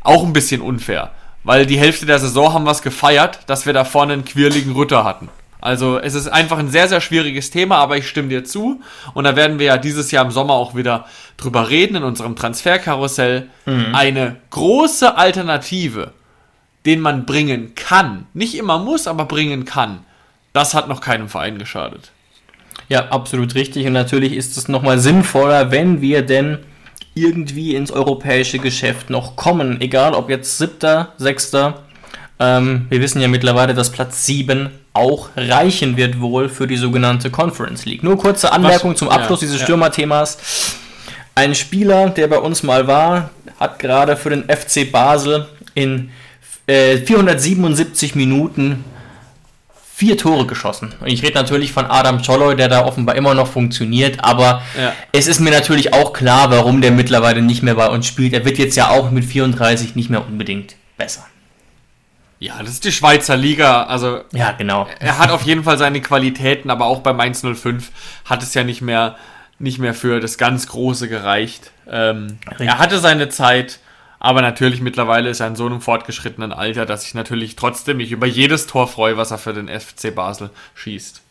[0.02, 1.12] auch ein bisschen unfair.
[1.44, 4.72] Weil die Hälfte der Saison haben wir es gefeiert, dass wir da vorne einen quirligen
[4.72, 5.28] Rütter hatten.
[5.64, 8.82] Also es ist einfach ein sehr, sehr schwieriges Thema, aber ich stimme dir zu.
[9.14, 11.06] Und da werden wir ja dieses Jahr im Sommer auch wieder
[11.38, 13.48] drüber reden in unserem Transferkarussell.
[13.64, 13.94] Mhm.
[13.94, 16.12] Eine große Alternative,
[16.84, 20.00] den man bringen kann, nicht immer muss, aber bringen kann,
[20.52, 22.10] das hat noch keinem Verein geschadet.
[22.90, 23.86] Ja, absolut richtig.
[23.86, 26.58] Und natürlich ist es nochmal sinnvoller, wenn wir denn
[27.14, 29.80] irgendwie ins europäische Geschäft noch kommen.
[29.80, 31.83] Egal ob jetzt siebter, sechster.
[32.44, 37.30] Ähm, wir wissen ja mittlerweile, dass Platz 7 auch reichen wird wohl für die sogenannte
[37.30, 38.02] Conference League.
[38.02, 38.98] Nur kurze Anmerkung Was?
[38.98, 39.64] zum Abschluss ja, dieses ja.
[39.64, 40.38] Stürmerthemas.
[41.34, 46.10] Ein Spieler, der bei uns mal war, hat gerade für den FC Basel in
[46.66, 48.84] äh, 477 Minuten
[49.96, 50.92] vier Tore geschossen.
[51.00, 54.92] Und ich rede natürlich von Adam Czolloy, der da offenbar immer noch funktioniert, aber ja.
[55.12, 58.32] es ist mir natürlich auch klar, warum der mittlerweile nicht mehr bei uns spielt.
[58.32, 61.24] Er wird jetzt ja auch mit 34 nicht mehr unbedingt besser.
[62.44, 63.84] Ja, das ist die Schweizer Liga.
[63.84, 64.86] Also, ja, genau.
[65.00, 67.90] Er hat auf jeden Fall seine Qualitäten, aber auch bei Mainz 05
[68.26, 69.16] hat es ja nicht mehr
[69.58, 71.70] nicht mehr für das ganz Große gereicht.
[71.88, 73.78] Ähm, er hatte seine Zeit,
[74.18, 78.12] aber natürlich mittlerweile ist er in so einem fortgeschrittenen Alter, dass ich natürlich trotzdem mich
[78.12, 81.22] über jedes Tor freue, was er für den FC Basel schießt.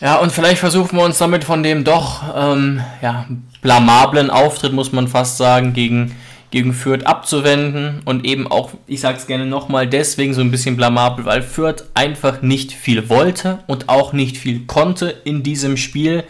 [0.00, 3.26] Ja, und vielleicht versuchen wir uns damit von dem doch ähm, ja,
[3.62, 6.16] blamablen Auftritt, muss man fast sagen, gegen,
[6.56, 8.00] gegen Fürth abzuwenden.
[8.06, 11.84] Und eben auch, ich sage es gerne nochmal, deswegen so ein bisschen blamabel, weil Fürth
[11.92, 16.24] einfach nicht viel wollte und auch nicht viel konnte in diesem Spiel.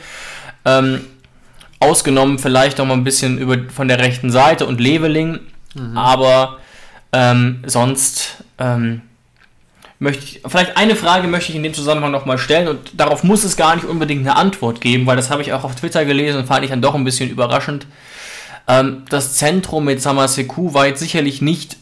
[0.65, 1.03] Ähm,
[1.79, 5.39] ausgenommen vielleicht noch mal ein bisschen über, von der rechten Seite und Leveling.
[5.77, 5.97] Mhm.
[5.97, 6.59] Aber
[7.13, 9.03] ähm, sonst ähm,
[10.01, 13.45] möchte ich, vielleicht eine Frage möchte ich in dem Zusammenhang nochmal stellen und darauf muss
[13.45, 16.41] es gar nicht unbedingt eine Antwort geben, weil das habe ich auch auf Twitter gelesen
[16.41, 17.87] und fand ich dann doch ein bisschen überraschend.
[18.69, 21.77] Ähm, das Zentrum mit Samaseku war jetzt sicherlich nicht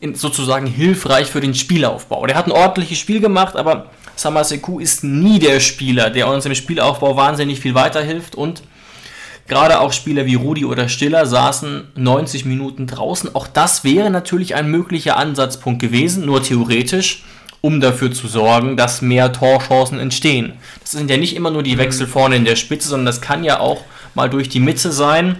[0.00, 2.26] in, sozusagen hilfreich für den Spielaufbau.
[2.26, 6.54] Der hat ein ordentliches Spiel gemacht, aber Samaseku ist nie der Spieler, der uns im
[6.54, 8.62] Spielaufbau wahnsinnig viel weiterhilft und
[9.46, 13.34] Gerade auch Spieler wie Rudi oder Stiller saßen 90 Minuten draußen.
[13.34, 17.24] Auch das wäre natürlich ein möglicher Ansatzpunkt gewesen, nur theoretisch
[17.64, 20.52] um dafür zu sorgen, dass mehr Torchancen entstehen.
[20.82, 23.42] Das sind ja nicht immer nur die Wechsel vorne in der Spitze, sondern das kann
[23.42, 25.36] ja auch mal durch die Mitte sein,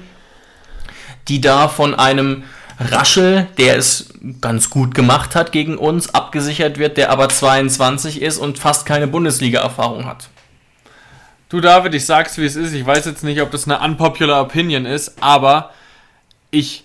[1.29, 2.45] die da von einem
[2.79, 4.09] Raschel, der es
[4.41, 9.07] ganz gut gemacht hat gegen uns, abgesichert wird, der aber 22 ist und fast keine
[9.07, 10.29] Bundesliga-Erfahrung hat.
[11.49, 12.73] Du David, ich sag's wie es ist.
[12.73, 15.71] Ich weiß jetzt nicht, ob das eine unpopular Opinion ist, aber
[16.51, 16.85] ich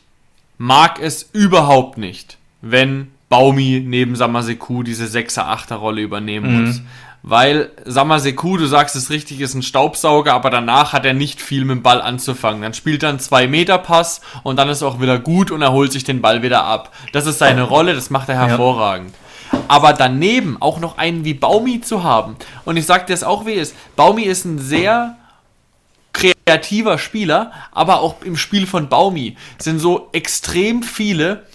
[0.57, 6.65] mag es überhaupt nicht, wenn Baumi neben Samaseku diese 6er, 8er Rolle übernehmen mhm.
[6.65, 6.81] muss.
[7.21, 11.65] Weil Samaseku, du sagst es richtig, ist ein Staubsauger, aber danach hat er nicht viel
[11.65, 12.61] mit dem Ball anzufangen.
[12.61, 15.91] Dann spielt er einen 2-Meter-Pass und dann ist er auch wieder gut und er holt
[15.91, 16.93] sich den Ball wieder ab.
[17.11, 19.13] Das ist seine Rolle, das macht er hervorragend.
[19.51, 19.59] Ja.
[19.67, 22.37] Aber daneben auch noch einen wie Baumi zu haben.
[22.65, 23.77] Und ich sag dir es auch, wie es ist.
[23.95, 25.17] Baumi ist ein sehr
[26.13, 31.45] kreativer Spieler, aber auch im Spiel von Baumi sind so extrem viele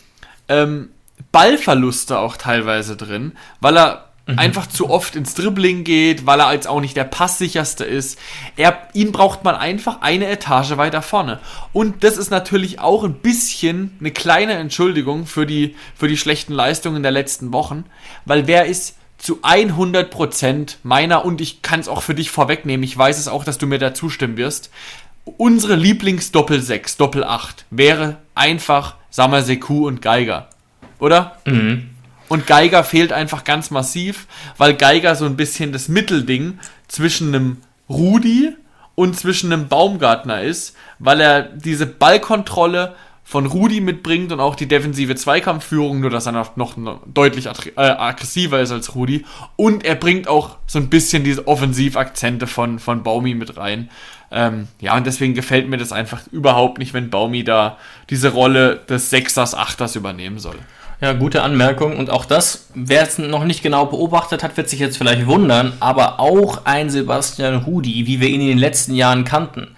[0.49, 0.91] ähm,
[1.33, 4.39] Ballverluste auch teilweise drin, weil er mhm.
[4.39, 8.19] einfach zu oft ins Dribbling geht, weil er jetzt auch nicht der passsicherste ist.
[8.57, 11.41] Er, ihn braucht man einfach eine Etage weiter vorne.
[11.73, 16.53] Und das ist natürlich auch ein bisschen eine kleine Entschuldigung für die, für die schlechten
[16.53, 17.85] Leistungen der letzten Wochen,
[18.25, 22.97] weil wer ist zu 100% meiner und ich kann es auch für dich vorwegnehmen, ich
[22.97, 24.71] weiß es auch, dass du mir da zustimmen wirst.
[25.39, 30.49] Unsere Lieblingsdoppel 6, Doppel 8 wäre einfach Samaseku und Geiger
[30.99, 31.37] oder?
[31.45, 31.91] Mhm.
[32.29, 36.59] Und Geiger fehlt einfach ganz massiv, weil Geiger so ein bisschen das Mittelding
[36.89, 37.59] zwischen einem
[37.89, 38.57] Rudi
[38.95, 42.95] und zwischen einem Baumgartner ist, weil er diese Ballkontrolle
[43.27, 46.75] von Rudi mitbringt und auch die defensive Zweikampfführung, nur dass er noch,
[47.07, 49.25] deutlich äh, aggressiver ist als Rudi.
[49.57, 53.91] Und er bringt auch so ein bisschen diese Offensivakzente von, von Baumi mit rein.
[54.31, 57.79] Ähm, ja, und deswegen gefällt mir das einfach überhaupt nicht, wenn Baumi da
[58.11, 60.59] diese Rolle des Sechsers, Achters übernehmen soll.
[61.01, 61.97] Ja, gute Anmerkung.
[61.97, 65.73] Und auch das, wer es noch nicht genau beobachtet hat, wird sich jetzt vielleicht wundern,
[65.81, 69.77] aber auch ein Sebastian Rudi, wie wir ihn in den letzten Jahren kannten,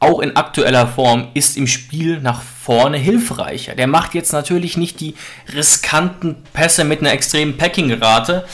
[0.00, 3.74] auch in aktueller Form, ist im Spiel nach vorne hilfreicher.
[3.74, 5.14] Der macht jetzt natürlich nicht die
[5.54, 8.44] riskanten Pässe mit einer extremen Packing-Rate,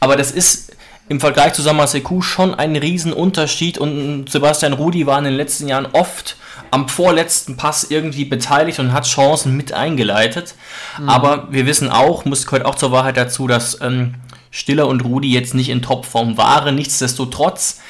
[0.00, 0.71] aber das ist
[1.12, 5.86] im Vergleich zu Samaseku schon ein Riesenunterschied und Sebastian Rudi war in den letzten Jahren
[5.92, 6.36] oft
[6.70, 10.54] am vorletzten Pass irgendwie beteiligt und hat Chancen mit eingeleitet.
[10.98, 11.10] Mhm.
[11.10, 14.14] Aber wir wissen auch, muss gehört auch zur Wahrheit dazu, dass ähm,
[14.50, 16.76] Stiller und Rudi jetzt nicht in Topform waren.
[16.76, 17.80] Nichtsdestotrotz,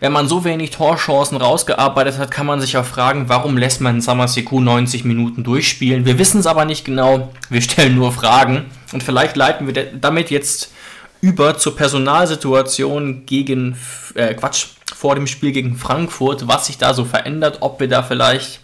[0.00, 4.00] wenn man so wenig Torchancen rausgearbeitet hat, kann man sich auch fragen, warum lässt man
[4.00, 6.06] Samaseku 90 Minuten durchspielen?
[6.06, 7.30] Wir wissen es aber nicht genau.
[7.50, 8.70] Wir stellen nur Fragen.
[8.94, 10.72] Und vielleicht leiten wir damit jetzt
[11.20, 13.76] über zur Personalsituation gegen
[14.14, 18.02] äh, Quatsch vor dem Spiel gegen Frankfurt, was sich da so verändert, ob wir da
[18.02, 18.60] vielleicht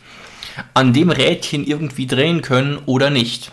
[0.75, 3.53] an dem Rädchen irgendwie drehen können oder nicht.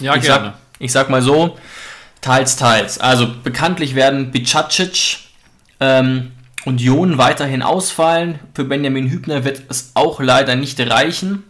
[0.00, 0.46] Ja, ich gerne.
[0.46, 1.56] Sag, ich sag mal so,
[2.20, 2.98] teils, teils.
[2.98, 5.18] Also bekanntlich werden Bicacic
[5.80, 6.32] ähm,
[6.64, 8.38] und Jon weiterhin ausfallen.
[8.54, 11.44] Für Benjamin Hübner wird es auch leider nicht reichen.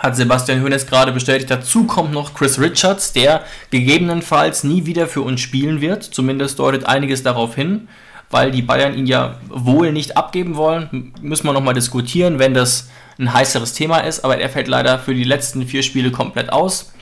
[0.00, 1.50] Hat Sebastian Hoeneß gerade bestätigt.
[1.50, 6.02] Dazu kommt noch Chris Richards, der gegebenenfalls nie wieder für uns spielen wird.
[6.02, 7.86] Zumindest deutet einiges darauf hin
[8.30, 11.12] weil die Bayern ihn ja wohl nicht abgeben wollen.
[11.20, 15.14] Müssen wir nochmal diskutieren, wenn das ein heißeres Thema ist, aber er fällt leider für
[15.14, 16.92] die letzten vier Spiele komplett aus.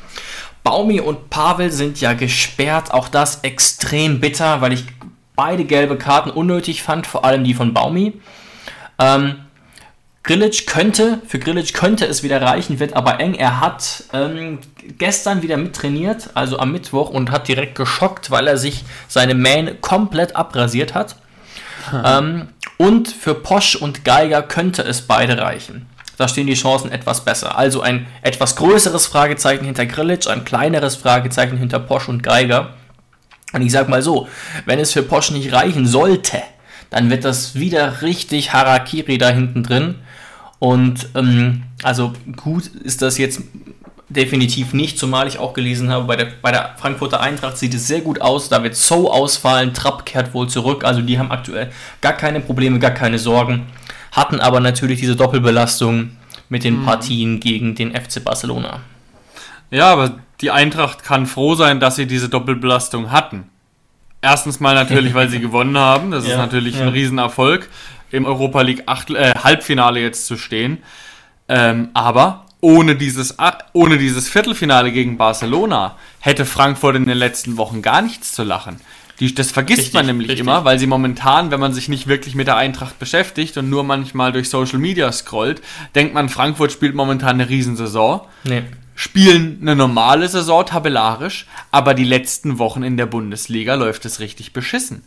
[0.64, 4.84] Baumi und Pavel sind ja gesperrt, auch das extrem bitter, weil ich
[5.36, 8.14] beide gelbe Karten unnötig fand, vor allem die von Baumi.
[8.98, 9.36] Ähm,
[10.22, 13.34] Grilic könnte, für Grilic könnte es wieder reichen, wird aber eng.
[13.34, 14.58] Er hat ähm,
[14.98, 19.80] gestern wieder mittrainiert, also am Mittwoch, und hat direkt geschockt, weil er sich seine Main
[19.80, 21.16] komplett abrasiert hat.
[22.04, 25.86] Ähm, Und für Posch und Geiger könnte es beide reichen.
[26.16, 27.56] Da stehen die Chancen etwas besser.
[27.56, 32.74] Also ein etwas größeres Fragezeichen hinter Grillitsch, ein kleineres Fragezeichen hinter Posch und Geiger.
[33.52, 34.28] Und ich sag mal so,
[34.66, 36.42] wenn es für Posch nicht reichen sollte,
[36.90, 39.94] dann wird das wieder richtig Harakiri da hinten drin.
[40.58, 43.42] Und ähm, also gut ist das jetzt
[44.08, 47.86] definitiv nicht, zumal ich auch gelesen habe, bei der, bei der Frankfurter Eintracht sieht es
[47.86, 51.70] sehr gut aus, da wird So ausfallen, Trapp kehrt wohl zurück, also die haben aktuell
[52.00, 53.66] gar keine Probleme, gar keine Sorgen,
[54.12, 56.10] hatten aber natürlich diese Doppelbelastung
[56.48, 56.84] mit den mhm.
[56.86, 58.80] Partien gegen den FC Barcelona.
[59.70, 63.50] Ja, aber die Eintracht kann froh sein, dass sie diese Doppelbelastung hatten.
[64.22, 66.82] Erstens mal natürlich, weil sie gewonnen haben, das ja, ist natürlich ja.
[66.82, 67.68] ein Riesenerfolg,
[68.10, 70.78] im Europa League Acht, äh, Halbfinale jetzt zu stehen.
[71.48, 73.36] Ähm, aber ohne dieses,
[73.72, 78.80] ohne dieses Viertelfinale gegen Barcelona hätte Frankfurt in den letzten Wochen gar nichts zu lachen.
[79.20, 80.46] Die, das vergisst richtig, man nämlich richtig.
[80.46, 83.82] immer, weil sie momentan, wenn man sich nicht wirklich mit der Eintracht beschäftigt und nur
[83.82, 85.60] manchmal durch Social Media scrollt,
[85.94, 88.20] denkt man, Frankfurt spielt momentan eine Riesensaison.
[88.44, 88.62] Nee.
[88.94, 94.52] Spielen eine normale Saison tabellarisch, aber die letzten Wochen in der Bundesliga läuft es richtig
[94.52, 95.02] beschissen.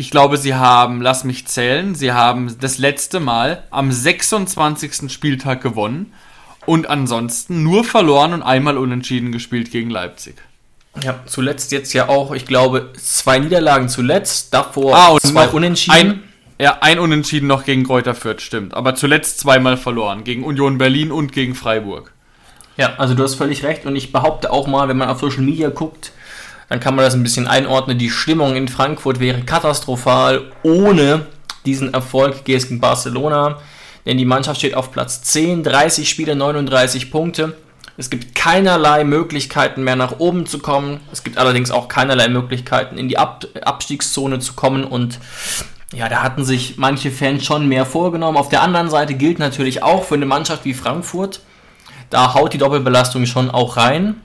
[0.00, 5.12] Ich glaube, sie haben, lass mich zählen, sie haben das letzte Mal am 26.
[5.12, 6.14] Spieltag gewonnen
[6.64, 10.36] und ansonsten nur verloren und einmal unentschieden gespielt gegen Leipzig.
[11.02, 15.94] Ja, zuletzt jetzt ja auch, ich glaube, zwei Niederlagen zuletzt, davor ah, und zwei Unentschieden.
[15.94, 16.22] Ein,
[16.58, 18.72] ja, ein Unentschieden noch gegen Kräuter Fürth, stimmt.
[18.72, 22.14] Aber zuletzt zweimal verloren, gegen Union Berlin und gegen Freiburg.
[22.78, 25.42] Ja, also du hast völlig recht und ich behaupte auch mal, wenn man auf Social
[25.42, 26.12] Media guckt,
[26.70, 27.98] dann kann man das ein bisschen einordnen.
[27.98, 31.26] Die Stimmung in Frankfurt wäre katastrophal ohne
[31.66, 33.58] diesen Erfolg gegen Barcelona
[34.06, 37.56] denn die Mannschaft steht auf Platz 10, 30 Spiele, 39 Punkte.
[37.96, 41.00] Es gibt keinerlei Möglichkeiten mehr nach oben zu kommen.
[41.12, 45.18] Es gibt allerdings auch keinerlei Möglichkeiten in die Ab Abstiegszone zu kommen und
[45.92, 48.38] ja, da hatten sich manche Fans schon mehr vorgenommen.
[48.38, 51.40] Auf der anderen Seite gilt natürlich auch für eine Mannschaft wie Frankfurt,
[52.10, 54.16] da haut die Doppelbelastung schon auch rein.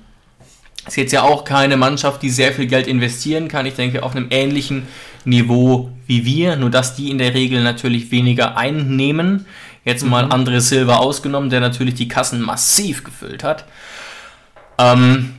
[0.88, 3.65] Ist jetzt ja auch keine Mannschaft, die sehr viel Geld investieren kann.
[3.65, 4.88] Ich denke, auf einem ähnlichen
[5.24, 9.45] Niveau wie wir, nur dass die in der Regel natürlich weniger einnehmen.
[9.84, 10.12] Jetzt mhm.
[10.12, 13.65] mal André Silva ausgenommen, der natürlich die Kassen massiv gefüllt hat.
[14.78, 15.36] Ähm,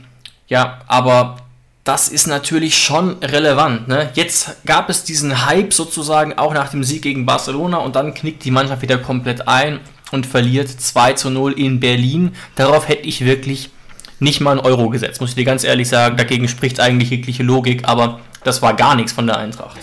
[0.47, 1.37] ja, aber
[1.83, 3.87] das ist natürlich schon relevant.
[3.87, 4.09] Ne?
[4.13, 8.43] Jetzt gab es diesen Hype sozusagen auch nach dem Sieg gegen Barcelona und dann knickt
[8.43, 9.79] die Mannschaft wieder komplett ein
[10.11, 12.33] und verliert 2 zu 0 in Berlin.
[12.55, 13.69] Darauf hätte ich wirklich
[14.19, 16.17] nicht mal einen Euro gesetzt, muss ich dir ganz ehrlich sagen.
[16.17, 19.77] Dagegen spricht eigentlich jegliche Logik, aber das war gar nichts von der Eintracht.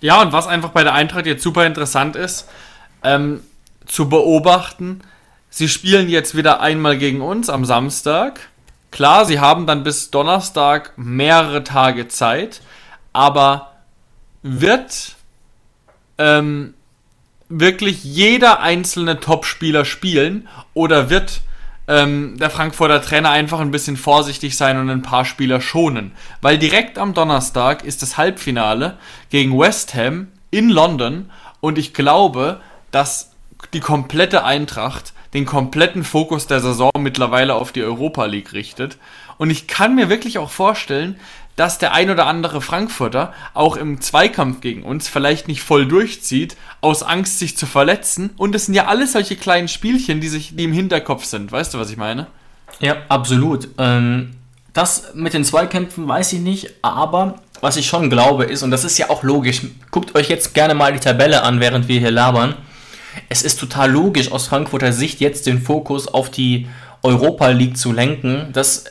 [0.00, 2.48] Ja, und was einfach bei der Eintracht jetzt super interessant ist,
[3.02, 3.40] ähm,
[3.86, 5.00] zu beobachten,
[5.50, 8.40] sie spielen jetzt wieder einmal gegen uns am Samstag.
[8.90, 12.60] Klar, sie haben dann bis Donnerstag mehrere Tage Zeit,
[13.12, 13.72] aber
[14.42, 15.16] wird
[16.16, 16.74] ähm,
[17.48, 21.40] wirklich jeder einzelne Topspieler spielen oder wird
[21.88, 26.12] ähm, der Frankfurter Trainer einfach ein bisschen vorsichtig sein und ein paar Spieler schonen.
[26.42, 28.98] Weil direkt am Donnerstag ist das Halbfinale
[29.30, 33.32] gegen West Ham in London und ich glaube, dass
[33.72, 38.98] die komplette Eintracht den kompletten Fokus der Saison mittlerweile auf die Europa League richtet.
[39.36, 41.18] Und ich kann mir wirklich auch vorstellen,
[41.58, 46.56] dass der ein oder andere Frankfurter auch im Zweikampf gegen uns vielleicht nicht voll durchzieht,
[46.80, 48.30] aus Angst, sich zu verletzen.
[48.36, 51.50] Und es sind ja alles solche kleinen Spielchen, die, sich, die im Hinterkopf sind.
[51.50, 52.28] Weißt du, was ich meine?
[52.78, 53.70] Ja, absolut.
[53.76, 54.36] Ähm,
[54.72, 58.84] das mit den Zweikämpfen weiß ich nicht, aber was ich schon glaube ist, und das
[58.84, 62.12] ist ja auch logisch, guckt euch jetzt gerne mal die Tabelle an, während wir hier
[62.12, 62.54] labern.
[63.28, 66.68] Es ist total logisch aus Frankfurter Sicht jetzt den Fokus auf die
[67.02, 68.50] Europa League zu lenken.
[68.52, 68.84] Das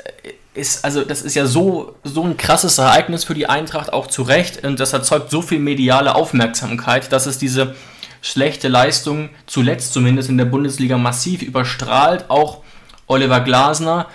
[0.57, 4.23] ist, also das ist ja so, so ein krasses Ereignis für die Eintracht auch zu
[4.23, 7.75] Recht und das erzeugt so viel mediale Aufmerksamkeit, dass es diese
[8.21, 12.25] schlechte Leistung zuletzt zumindest in der Bundesliga massiv überstrahlt.
[12.29, 12.63] Auch
[13.07, 14.07] Oliver Glasner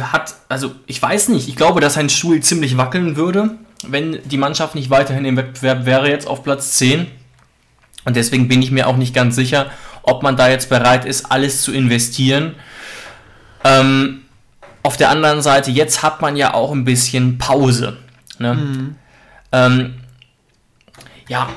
[0.00, 3.50] hat, also ich weiß nicht, ich glaube, dass sein Stuhl ziemlich wackeln würde,
[3.86, 7.06] wenn die Mannschaft nicht weiterhin im Wettbewerb wäre, jetzt auf Platz 10.
[8.04, 9.70] Und deswegen bin ich mir auch nicht ganz sicher,
[10.02, 12.54] ob man da jetzt bereit ist, alles zu investieren.
[13.64, 14.23] Ähm,
[14.84, 17.96] auf der anderen Seite, jetzt hat man ja auch ein bisschen Pause.
[18.38, 18.54] Ne?
[18.54, 18.94] Mhm.
[19.50, 19.94] Ähm,
[21.26, 21.48] ja,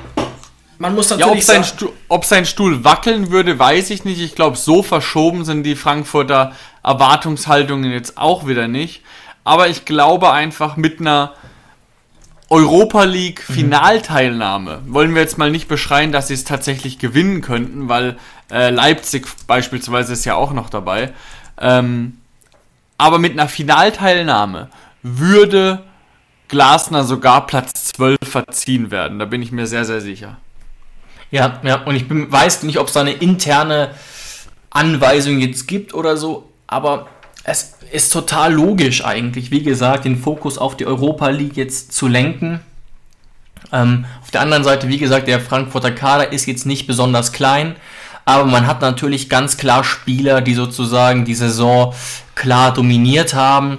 [0.78, 1.26] man muss natürlich.
[1.26, 4.20] Ja, ob, sein Stuhl, ob sein Stuhl wackeln würde, weiß ich nicht.
[4.20, 6.52] Ich glaube, so verschoben sind die Frankfurter
[6.82, 9.02] Erwartungshaltungen jetzt auch wieder nicht.
[9.44, 11.34] Aber ich glaube einfach mit einer
[12.48, 13.54] Europa League mhm.
[13.54, 14.94] Finalteilnahme mhm.
[14.94, 18.16] wollen wir jetzt mal nicht beschreien, dass sie es tatsächlich gewinnen könnten, weil
[18.50, 21.12] äh, Leipzig beispielsweise ist ja auch noch dabei.
[21.60, 22.17] Ähm,
[22.98, 24.68] aber mit einer Finalteilnahme
[25.02, 25.84] würde
[26.48, 29.18] Glasner sogar Platz 12 verziehen werden.
[29.18, 30.36] Da bin ich mir sehr, sehr sicher.
[31.30, 33.90] Ja, ja, und ich bin, weiß nicht, ob es da eine interne
[34.70, 37.08] Anweisung jetzt gibt oder so, aber
[37.44, 42.06] es ist total logisch eigentlich, wie gesagt, den Fokus auf die Europa League jetzt zu
[42.06, 42.60] lenken.
[43.72, 47.76] Ähm, auf der anderen Seite, wie gesagt, der Frankfurter Kader ist jetzt nicht besonders klein,
[48.28, 51.94] aber man hat natürlich ganz klar Spieler, die sozusagen die Saison
[52.34, 53.78] klar dominiert haben.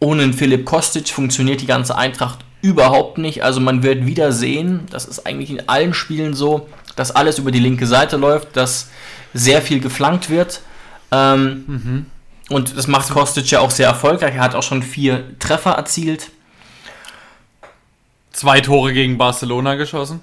[0.00, 3.44] Ohne Philipp Kostic funktioniert die ganze Eintracht überhaupt nicht.
[3.44, 7.52] Also man wird wieder sehen, das ist eigentlich in allen Spielen so, dass alles über
[7.52, 8.88] die linke Seite läuft, dass
[9.34, 10.60] sehr viel geflankt wird.
[11.12, 12.06] Ähm, mhm.
[12.48, 14.34] Und das macht Kostic ja auch sehr erfolgreich.
[14.34, 16.32] Er hat auch schon vier Treffer erzielt.
[18.32, 20.22] Zwei Tore gegen Barcelona geschossen.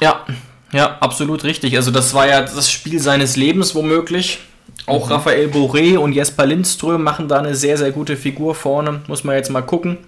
[0.00, 0.26] Ja,
[0.74, 1.76] ja, absolut richtig.
[1.76, 4.40] Also das war ja das Spiel seines Lebens womöglich.
[4.86, 5.12] Auch mhm.
[5.12, 9.00] Raphael Boré und Jesper Lindström machen da eine sehr, sehr gute Figur vorne.
[9.06, 9.98] Muss man jetzt mal gucken,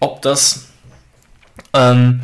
[0.00, 0.68] ob das,
[1.72, 2.20] ähm,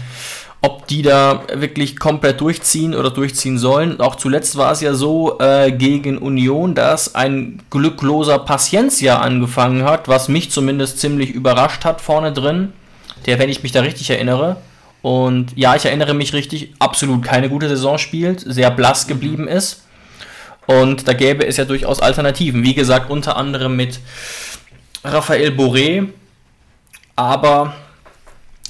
[0.60, 4.02] ob die da wirklich komplett durchziehen oder durchziehen sollen.
[4.02, 10.08] Auch zuletzt war es ja so äh, gegen Union, dass ein glückloser Paciencia angefangen hat,
[10.08, 12.74] was mich zumindest ziemlich überrascht hat vorne drin.
[13.24, 14.58] Der, wenn ich mich da richtig erinnere,
[15.02, 19.84] und ja, ich erinnere mich richtig, absolut keine gute Saison spielt, sehr blass geblieben ist.
[20.66, 22.62] Und da gäbe es ja durchaus Alternativen.
[22.62, 24.00] Wie gesagt, unter anderem mit
[25.02, 26.08] Raphael Boré.
[27.16, 27.74] Aber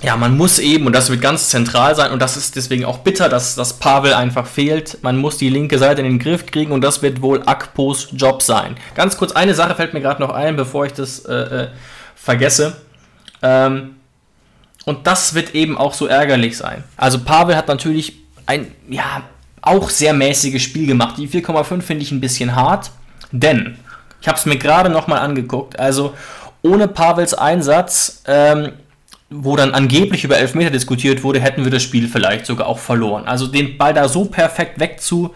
[0.00, 2.98] ja, man muss eben, und das wird ganz zentral sein, und das ist deswegen auch
[2.98, 5.02] bitter, dass, dass Pavel einfach fehlt.
[5.02, 8.42] Man muss die linke Seite in den Griff kriegen und das wird wohl Akpos Job
[8.42, 8.76] sein.
[8.94, 11.68] Ganz kurz, eine Sache fällt mir gerade noch ein, bevor ich das äh, äh,
[12.14, 12.76] vergesse.
[13.42, 13.96] Ähm,
[14.88, 16.82] und das wird eben auch so ärgerlich sein.
[16.96, 18.14] Also Pavel hat natürlich
[18.46, 19.22] ein, ja,
[19.60, 21.16] auch sehr mäßiges Spiel gemacht.
[21.18, 22.90] Die 4,5 finde ich ein bisschen hart,
[23.30, 23.76] denn
[24.22, 25.78] ich habe es mir gerade nochmal angeguckt.
[25.78, 26.14] Also
[26.62, 28.72] ohne Pavels Einsatz, ähm,
[29.28, 33.28] wo dann angeblich über Elfmeter diskutiert wurde, hätten wir das Spiel vielleicht sogar auch verloren.
[33.28, 35.34] Also den Ball da so perfekt wegzu,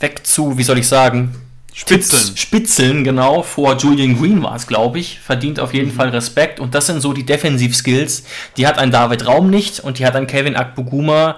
[0.00, 1.36] wegzu, wie soll ich sagen,
[1.78, 2.36] Spitzeln.
[2.38, 5.20] Spitzeln, genau, vor Julian Green war es, glaube ich.
[5.20, 5.96] Verdient auf jeden mhm.
[5.96, 6.58] Fall Respekt.
[6.58, 8.24] Und das sind so die Defensivskills.
[8.56, 11.36] Die hat ein David Raum nicht und die hat ein Kevin Akboguma.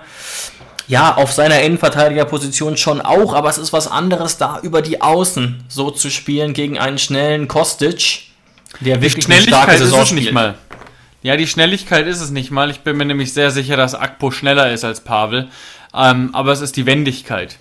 [0.86, 5.64] Ja, auf seiner Innenverteidigerposition schon auch, aber es ist was anderes, da über die Außen
[5.68, 8.28] so zu spielen gegen einen schnellen Kostic,
[8.78, 10.54] der wirklich die Schnelligkeit eine starke Saison ist es nicht mal.
[11.22, 12.70] Ja, die Schnelligkeit ist es nicht mal.
[12.70, 15.48] Ich bin mir nämlich sehr sicher, dass Akpo schneller ist als Pavel.
[15.92, 17.58] Ähm, aber es ist die Wendigkeit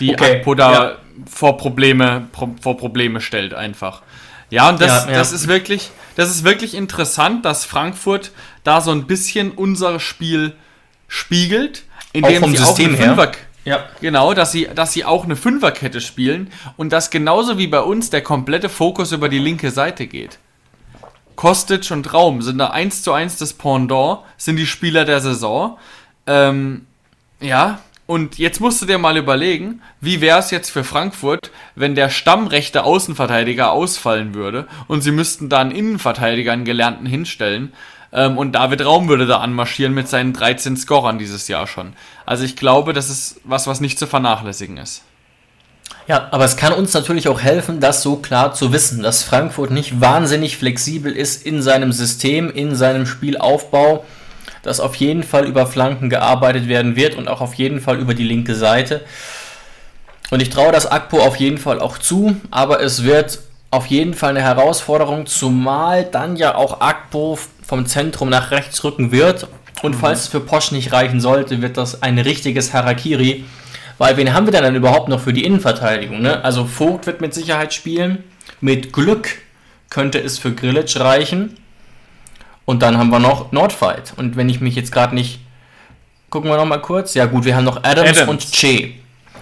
[0.00, 0.96] die okay, Akpo da ja.
[1.26, 4.02] Vor Probleme pro, vor Probleme stellt einfach.
[4.50, 5.18] Ja, und das, ja, ja.
[5.18, 8.32] das ist wirklich, das ist wirklich interessant, dass Frankfurt
[8.64, 10.54] da so ein bisschen unser Spiel
[11.06, 13.32] spiegelt, indem auch vom sie System auch eine Fünfer,
[13.64, 13.84] ja.
[14.00, 18.08] Genau, dass sie, dass sie auch eine Fünferkette spielen und dass genauso wie bei uns
[18.08, 20.38] der komplette Fokus über die linke Seite geht.
[21.36, 25.78] Kostic und Raum sind da eins zu eins das Pendant, sind die Spieler der Saison.
[26.26, 26.86] Ähm,
[27.40, 31.94] ja, und jetzt musst du dir mal überlegen, wie wäre es jetzt für Frankfurt, wenn
[31.94, 37.74] der stammrechte Außenverteidiger ausfallen würde und sie müssten da einen Innenverteidiger, einen Gelernten hinstellen
[38.10, 41.92] ähm, und David Raum würde da anmarschieren mit seinen 13 Scorern dieses Jahr schon.
[42.24, 45.02] Also ich glaube, das ist was, was nicht zu vernachlässigen ist.
[46.06, 49.70] Ja, aber es kann uns natürlich auch helfen, das so klar zu wissen, dass Frankfurt
[49.70, 54.06] nicht wahnsinnig flexibel ist in seinem System, in seinem Spielaufbau
[54.68, 58.14] dass auf jeden Fall über Flanken gearbeitet werden wird und auch auf jeden Fall über
[58.14, 59.00] die linke Seite.
[60.30, 63.40] Und ich traue das Akpo auf jeden Fall auch zu, aber es wird
[63.70, 69.10] auf jeden Fall eine Herausforderung, zumal dann ja auch Akpo vom Zentrum nach rechts rücken
[69.10, 69.48] wird.
[69.82, 70.00] Und mhm.
[70.00, 73.44] falls es für Posch nicht reichen sollte, wird das ein richtiges Harakiri.
[73.96, 76.20] Weil wen haben wir denn dann überhaupt noch für die Innenverteidigung?
[76.20, 76.44] Ne?
[76.44, 78.24] Also Vogt wird mit Sicherheit spielen.
[78.60, 79.38] Mit Glück
[79.90, 81.56] könnte es für Grillitsch reichen.
[82.68, 84.12] Und dann haben wir noch Nordfight.
[84.16, 85.40] Und wenn ich mich jetzt gerade nicht.
[86.28, 87.14] Gucken wir noch mal kurz.
[87.14, 88.28] Ja, gut, wir haben noch Adams, Adams.
[88.28, 88.92] und Che.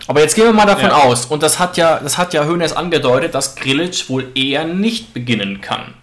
[0.06, 0.98] Aber jetzt gehen wir mal davon ja.
[0.98, 5.12] aus, und das hat ja, das hat ja Hönes angedeutet, dass Grilic wohl eher nicht
[5.12, 5.94] beginnen kann.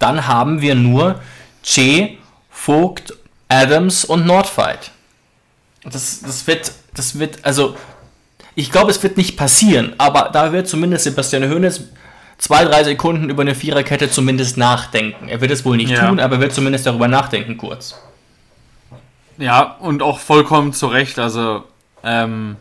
[0.00, 1.20] Dann haben wir nur
[1.62, 2.18] Che,
[2.50, 3.14] Vogt,
[3.48, 4.90] Adams und Nordfight.
[5.84, 7.76] Das, das wird, das wird, also,
[8.56, 11.84] ich glaube, es wird nicht passieren, aber da wird zumindest Sebastian Hönes
[12.44, 15.28] zwei, drei Sekunden über eine Viererkette zumindest nachdenken.
[15.28, 16.06] Er wird es wohl nicht ja.
[16.06, 17.98] tun, aber er wird zumindest darüber nachdenken kurz.
[19.38, 21.18] Ja, und auch vollkommen zu Recht.
[21.18, 21.64] Also,
[22.02, 22.56] ähm,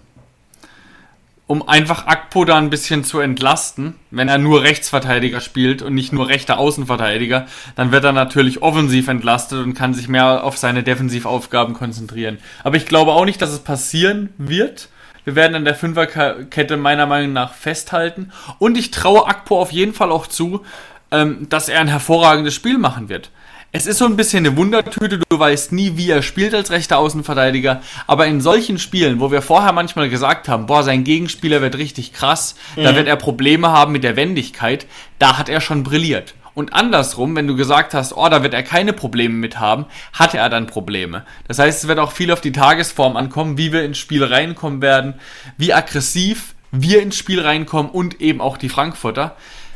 [1.48, 6.14] um einfach Akpo da ein bisschen zu entlasten, wenn er nur Rechtsverteidiger spielt und nicht
[6.14, 10.84] nur rechter Außenverteidiger, dann wird er natürlich offensiv entlastet und kann sich mehr auf seine
[10.84, 12.38] Defensivaufgaben konzentrieren.
[12.64, 14.88] Aber ich glaube auch nicht, dass es passieren wird.
[15.26, 18.32] Wir werden an der Fünferkette meiner Meinung nach festhalten.
[18.60, 20.64] Und ich traue Akpo auf jeden Fall auch zu,
[21.12, 23.30] ähm, dass er ein hervorragendes Spiel machen wird.
[23.76, 27.00] es ist so ein bisschen eine Wundertüte, du weißt nie, wie er spielt als rechter
[27.00, 31.78] Außenverteidiger, aber in solchen Spielen, wo wir vorher manchmal gesagt haben, boah, sein Gegenspieler wird
[31.78, 32.84] richtig krass, mhm.
[32.84, 34.86] da wird er Probleme haben mit der Wendigkeit,
[35.18, 36.36] da hat er schon brilliert.
[36.56, 40.38] Und andersrum, wenn du gesagt hast, oh, da wird er keine Probleme mit haben, hatte
[40.38, 41.26] er dann Probleme.
[41.48, 44.82] Das heißt, es wird auch viel auf die Tagesform ankommen, wie wir ins Spiel reinkommen
[44.82, 45.16] werden,
[45.58, 49.36] wie aggressiv wir ins Spiel reinkommen und eben auch die Frankfurter.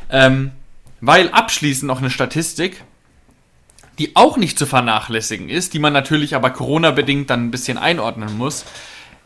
[0.10, 0.52] Ähm,
[1.02, 2.84] weil abschließend noch eine Statistik,
[4.00, 8.38] die auch nicht zu vernachlässigen ist, die man natürlich aber Corona-bedingt dann ein bisschen einordnen
[8.38, 8.66] muss.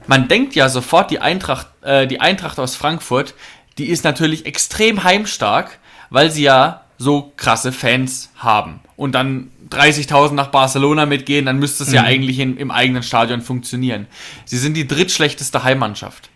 [0.08, 3.36] Man denkt ja sofort, die Eintracht, äh, die Eintracht aus Frankfurt,
[3.78, 5.80] die ist natürlich extrem heimstark,
[6.10, 8.80] weil sie ja so krasse Fans haben.
[8.96, 11.96] Und dann 30.000 nach Barcelona mitgehen, dann müsste es mhm.
[11.96, 14.06] ja eigentlich in, im eigenen Stadion funktionieren.
[14.46, 16.30] Sie sind die drittschlechteste Heimmannschaft.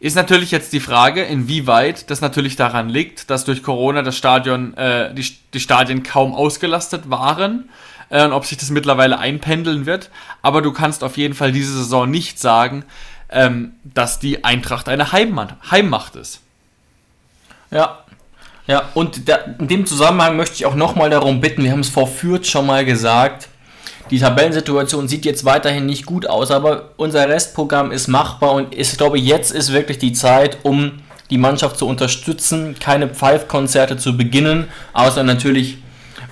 [0.00, 4.76] Ist natürlich jetzt die Frage, inwieweit das natürlich daran liegt, dass durch Corona das Stadion,
[4.76, 7.68] äh, die, die Stadien kaum ausgelastet waren
[8.10, 10.10] äh, und ob sich das mittlerweile einpendeln wird.
[10.40, 12.84] Aber du kannst auf jeden Fall diese Saison nicht sagen,
[13.28, 16.42] ähm, dass die Eintracht eine Heimmacht, Heimmacht ist.
[17.72, 18.04] Ja,
[18.68, 21.88] ja, und da, in dem Zusammenhang möchte ich auch nochmal darum bitten, wir haben es
[21.88, 23.48] vor Fürth schon mal gesagt,
[24.10, 28.96] die Tabellensituation sieht jetzt weiterhin nicht gut aus, aber unser Restprogramm ist machbar und ich
[28.96, 30.92] glaube, jetzt ist wirklich die Zeit, um
[31.30, 35.78] die Mannschaft zu unterstützen, keine Pfeifkonzerte zu beginnen, außer natürlich,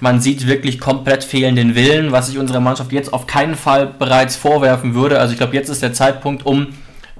[0.00, 4.36] man sieht wirklich komplett fehlenden Willen, was ich unserer Mannschaft jetzt auf keinen Fall bereits
[4.36, 5.18] vorwerfen würde.
[5.18, 6.68] Also ich glaube, jetzt ist der Zeitpunkt, um,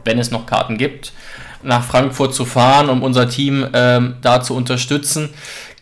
[0.04, 1.12] wenn es noch Karten gibt,
[1.66, 5.30] nach Frankfurt zu fahren, um unser Team ähm, da zu unterstützen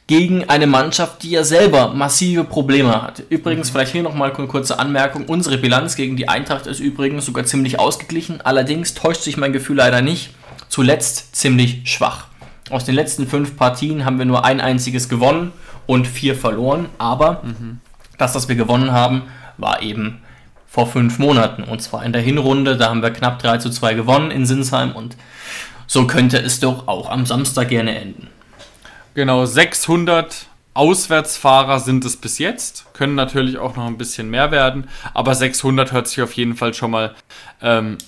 [0.07, 3.23] gegen eine Mannschaft, die ja selber massive Probleme hat.
[3.31, 5.25] Übrigens, vielleicht hier nochmal eine kurze Anmerkung.
[5.27, 8.41] Unsere Bilanz gegen die Eintracht ist übrigens sogar ziemlich ausgeglichen.
[8.43, 10.31] Allerdings täuscht sich mein Gefühl leider nicht.
[10.69, 12.27] Zuletzt ziemlich schwach.
[12.71, 15.53] Aus den letzten fünf Partien haben wir nur ein einziges gewonnen
[15.87, 16.89] und vier verloren.
[16.99, 17.81] Aber mhm.
[18.19, 19.23] das, was wir gewonnen haben,
[19.57, 20.21] war eben
[20.67, 21.63] vor fünf Monaten.
[21.63, 22.77] Und zwar in der Hinrunde.
[22.77, 24.93] Da haben wir knapp 3 zu 2 gewonnen in Sinsheim.
[24.93, 25.17] Und
[25.87, 28.29] so könnte es doch auch am Samstag gerne enden.
[29.15, 34.89] Genau, 600 Auswärtsfahrer sind es bis jetzt, können natürlich auch noch ein bisschen mehr werden,
[35.15, 37.15] aber 600 hört sich auf jeden Fall schon mal
[37.63, 37.99] ähm,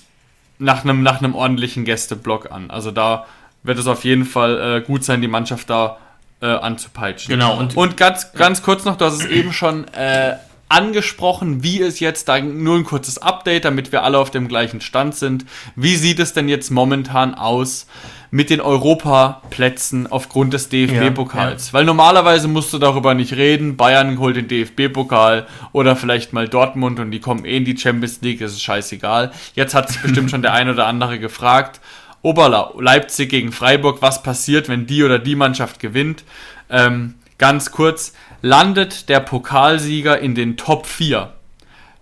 [0.59, 2.69] nach einem nach einem ordentlichen Gästeblock an.
[2.69, 3.25] Also da
[3.63, 5.97] wird es auf jeden Fall äh, gut sein, die Mannschaft da
[6.41, 7.31] äh, anzupeitschen.
[7.31, 7.57] Genau.
[7.57, 10.35] Und, und ganz, ganz kurz noch, du hast es eben schon äh,
[10.69, 14.81] angesprochen, wie es jetzt, da nur ein kurzes Update, damit wir alle auf dem gleichen
[14.81, 15.45] Stand sind.
[15.75, 17.87] Wie sieht es denn jetzt momentan aus
[18.31, 21.67] mit den Europaplätzen aufgrund des DFB-Pokals?
[21.67, 21.73] Ja, ja.
[21.73, 23.77] Weil normalerweise musst du darüber nicht reden.
[23.77, 28.21] Bayern holt den DFB-Pokal oder vielleicht mal Dortmund und die kommen eh in die Champions
[28.21, 29.31] League, das ist scheißegal.
[29.55, 31.79] Jetzt hat sich bestimmt schon der ein oder andere gefragt.
[32.21, 36.23] Oberla, Leipzig gegen Freiburg, was passiert, wenn die oder die Mannschaft gewinnt?
[36.69, 41.33] Ähm, ganz kurz, landet der Pokalsieger in den Top 4.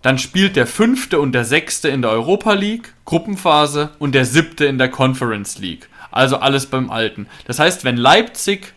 [0.02, 4.64] Dann spielt der fünfte und der sechste in der Europa League, Gruppenphase, und der siebte
[4.64, 5.88] in der Conference League.
[6.10, 7.26] Also alles beim Alten.
[7.46, 8.74] Das heißt, wenn Leipzig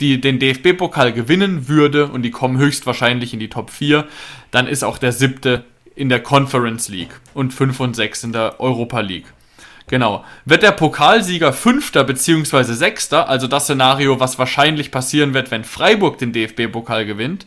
[0.00, 4.06] die den DFB-Pokal gewinnen würde und die kommen höchstwahrscheinlich in die Top 4,
[4.50, 8.60] dann ist auch der siebte in der Conference League und 5 und 6 in der
[8.60, 9.26] Europa League.
[9.90, 10.24] Genau.
[10.44, 12.62] Wird der Pokalsieger Fünfter bzw.
[12.62, 17.44] Sechster, also das Szenario, was wahrscheinlich passieren wird, wenn Freiburg den DFB-Pokal gewinnt,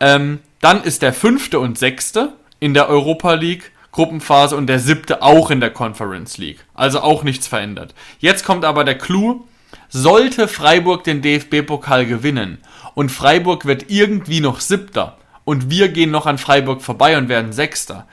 [0.00, 5.20] ähm, dann ist der Fünfte und Sechste in der Europa League Gruppenphase und der Siebte
[5.20, 6.64] auch in der Conference League.
[6.72, 7.94] Also auch nichts verändert.
[8.20, 9.44] Jetzt kommt aber der Clou.
[9.90, 12.56] Sollte Freiburg den DFB-Pokal gewinnen
[12.94, 17.52] und Freiburg wird irgendwie noch Siebter und wir gehen noch an Freiburg vorbei und werden
[17.52, 18.06] Sechster,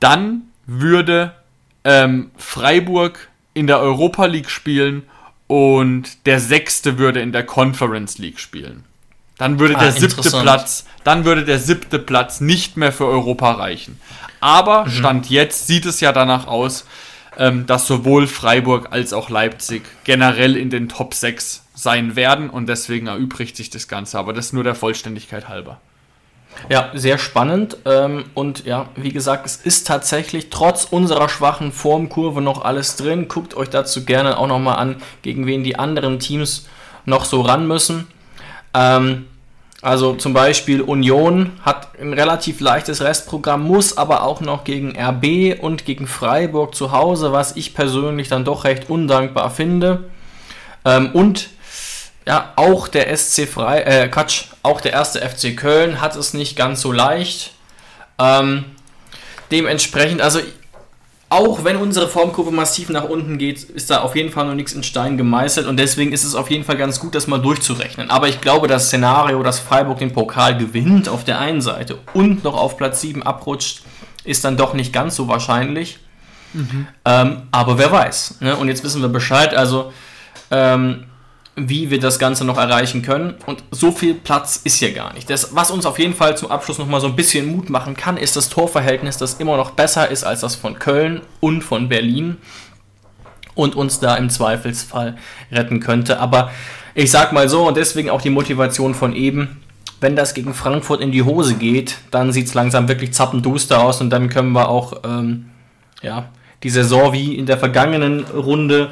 [0.00, 1.34] dann würde
[1.84, 5.02] ähm, Freiburg in der Europa League spielen
[5.46, 8.84] und der sechste würde in der Conference League spielen.
[9.38, 13.52] Dann würde ah, der siebte Platz, dann würde der siebte Platz nicht mehr für Europa
[13.52, 13.98] reichen.
[14.40, 14.90] Aber mhm.
[14.90, 16.84] Stand jetzt sieht es ja danach aus,
[17.38, 22.68] ähm, dass sowohl Freiburg als auch Leipzig generell in den Top 6 sein werden und
[22.68, 24.18] deswegen erübrigt sich das Ganze.
[24.18, 25.80] Aber das nur der Vollständigkeit halber.
[26.68, 27.76] Ja, sehr spannend.
[27.84, 33.28] Ähm, und ja, wie gesagt, es ist tatsächlich trotz unserer schwachen Formkurve noch alles drin.
[33.28, 36.68] Guckt euch dazu gerne auch nochmal an, gegen wen die anderen Teams
[37.06, 38.06] noch so ran müssen.
[38.74, 39.26] Ähm,
[39.82, 45.58] also zum Beispiel Union hat ein relativ leichtes Restprogramm, muss aber auch noch gegen RB
[45.62, 50.04] und gegen Freiburg zu Hause, was ich persönlich dann doch recht undankbar finde.
[50.84, 51.48] Ähm, und
[52.26, 56.56] ja, auch der SC Frei, äh, Quatsch, auch der erste FC Köln hat es nicht
[56.56, 57.52] ganz so leicht.
[58.18, 58.64] Ähm,
[59.50, 60.40] dementsprechend, also
[61.30, 64.72] auch wenn unsere Formkurve massiv nach unten geht, ist da auf jeden Fall noch nichts
[64.72, 68.10] in Stein gemeißelt und deswegen ist es auf jeden Fall ganz gut, das mal durchzurechnen.
[68.10, 72.42] Aber ich glaube, das Szenario, dass Freiburg den Pokal gewinnt auf der einen Seite und
[72.42, 73.82] noch auf Platz 7 abrutscht,
[74.24, 76.00] ist dann doch nicht ganz so wahrscheinlich.
[76.52, 76.88] Mhm.
[77.04, 78.40] Ähm, aber wer weiß.
[78.40, 78.56] Ne?
[78.56, 79.54] Und jetzt wissen wir Bescheid.
[79.54, 79.92] Also
[80.50, 81.04] ähm,
[81.68, 83.34] wie wir das Ganze noch erreichen können.
[83.46, 85.28] Und so viel Platz ist hier gar nicht.
[85.28, 88.16] Das, was uns auf jeden Fall zum Abschluss nochmal so ein bisschen Mut machen kann,
[88.16, 92.36] ist das Torverhältnis, das immer noch besser ist als das von Köln und von Berlin
[93.54, 95.16] und uns da im Zweifelsfall
[95.52, 96.20] retten könnte.
[96.20, 96.50] Aber
[96.94, 99.60] ich sag mal so, und deswegen auch die Motivation von eben,
[100.00, 104.00] wenn das gegen Frankfurt in die Hose geht, dann sieht es langsam wirklich zappenduster aus
[104.00, 105.50] und dann können wir auch ähm,
[106.02, 106.30] ja,
[106.62, 108.90] die Saison wie in der vergangenen Runde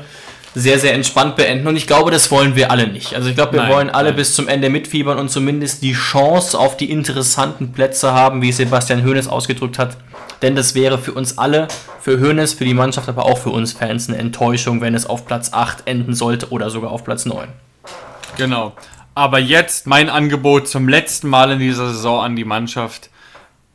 [0.55, 1.67] sehr, sehr entspannt beenden.
[1.67, 3.15] Und ich glaube, das wollen wir alle nicht.
[3.15, 4.17] Also ich glaube, wir nein, wollen alle nein.
[4.17, 9.05] bis zum Ende mitfiebern und zumindest die Chance auf die interessanten Plätze haben, wie Sebastian
[9.05, 9.97] Hoeneß ausgedrückt hat.
[10.43, 11.69] Denn das wäre für uns alle,
[12.01, 15.27] für Hoeneß, für die Mannschaft, aber auch für uns Fans eine Enttäuschung, wenn es auf
[15.27, 17.49] Platz 8 enden sollte oder sogar auf Platz 9.
[18.37, 18.73] Genau.
[19.15, 23.11] Aber jetzt mein Angebot zum letzten Mal in dieser Saison an die Mannschaft.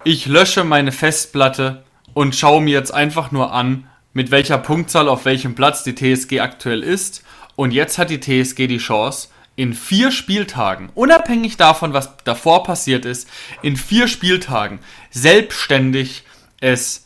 [0.05, 5.25] Ich lösche meine Festplatte und schaue mir jetzt einfach nur an, mit welcher Punktzahl auf
[5.25, 7.23] welchem Platz die TSG aktuell ist.
[7.55, 13.05] Und jetzt hat die TSG die Chance, in vier Spieltagen, unabhängig davon, was davor passiert
[13.05, 13.27] ist,
[13.61, 14.79] in vier Spieltagen
[15.11, 16.23] selbstständig
[16.59, 17.05] es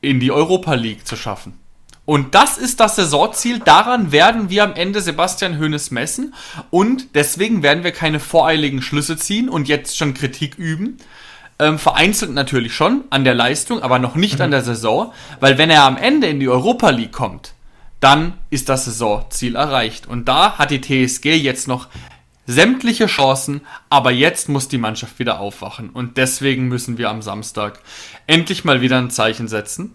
[0.00, 1.58] in die Europa League zu schaffen.
[2.04, 3.58] Und das ist das Saisonziel.
[3.58, 6.34] Daran werden wir am Ende Sebastian Hoeneß messen.
[6.70, 10.98] Und deswegen werden wir keine voreiligen Schlüsse ziehen und jetzt schon Kritik üben,
[11.58, 14.42] ähm, vereinzelt natürlich schon an der Leistung, aber noch nicht mhm.
[14.42, 17.54] an der Saison, weil wenn er am Ende in die Europa League kommt,
[18.00, 20.06] dann ist das Saisonziel erreicht.
[20.06, 21.88] Und da hat die TSG jetzt noch
[22.46, 25.90] sämtliche Chancen, aber jetzt muss die Mannschaft wieder aufwachen.
[25.90, 27.80] Und deswegen müssen wir am Samstag
[28.26, 29.94] endlich mal wieder ein Zeichen setzen.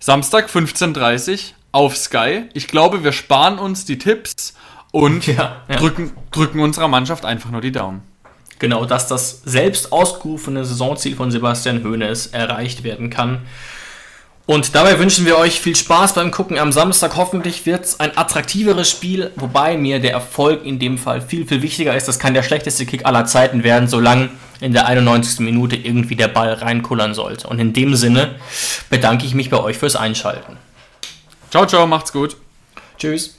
[0.00, 1.38] Samstag 15.30 Uhr
[1.72, 2.44] auf Sky.
[2.54, 4.54] Ich glaube, wir sparen uns die Tipps
[4.90, 5.76] und ja, ja.
[5.76, 8.02] Drücken, drücken unserer Mannschaft einfach nur die Daumen.
[8.58, 13.42] Genau, dass das selbst ausgerufene Saisonziel von Sebastian Hoeneß erreicht werden kann.
[14.46, 17.16] Und dabei wünschen wir euch viel Spaß beim Gucken am Samstag.
[17.16, 21.60] Hoffentlich wird es ein attraktiveres Spiel, wobei mir der Erfolg in dem Fall viel, viel
[21.60, 22.08] wichtiger ist.
[22.08, 24.30] Das kann der schlechteste Kick aller Zeiten werden, solange
[24.60, 25.40] in der 91.
[25.40, 27.46] Minute irgendwie der Ball reinkullern sollte.
[27.46, 28.36] Und in dem Sinne
[28.88, 30.56] bedanke ich mich bei euch fürs Einschalten.
[31.50, 32.36] Ciao, ciao, macht's gut.
[32.98, 33.38] Tschüss.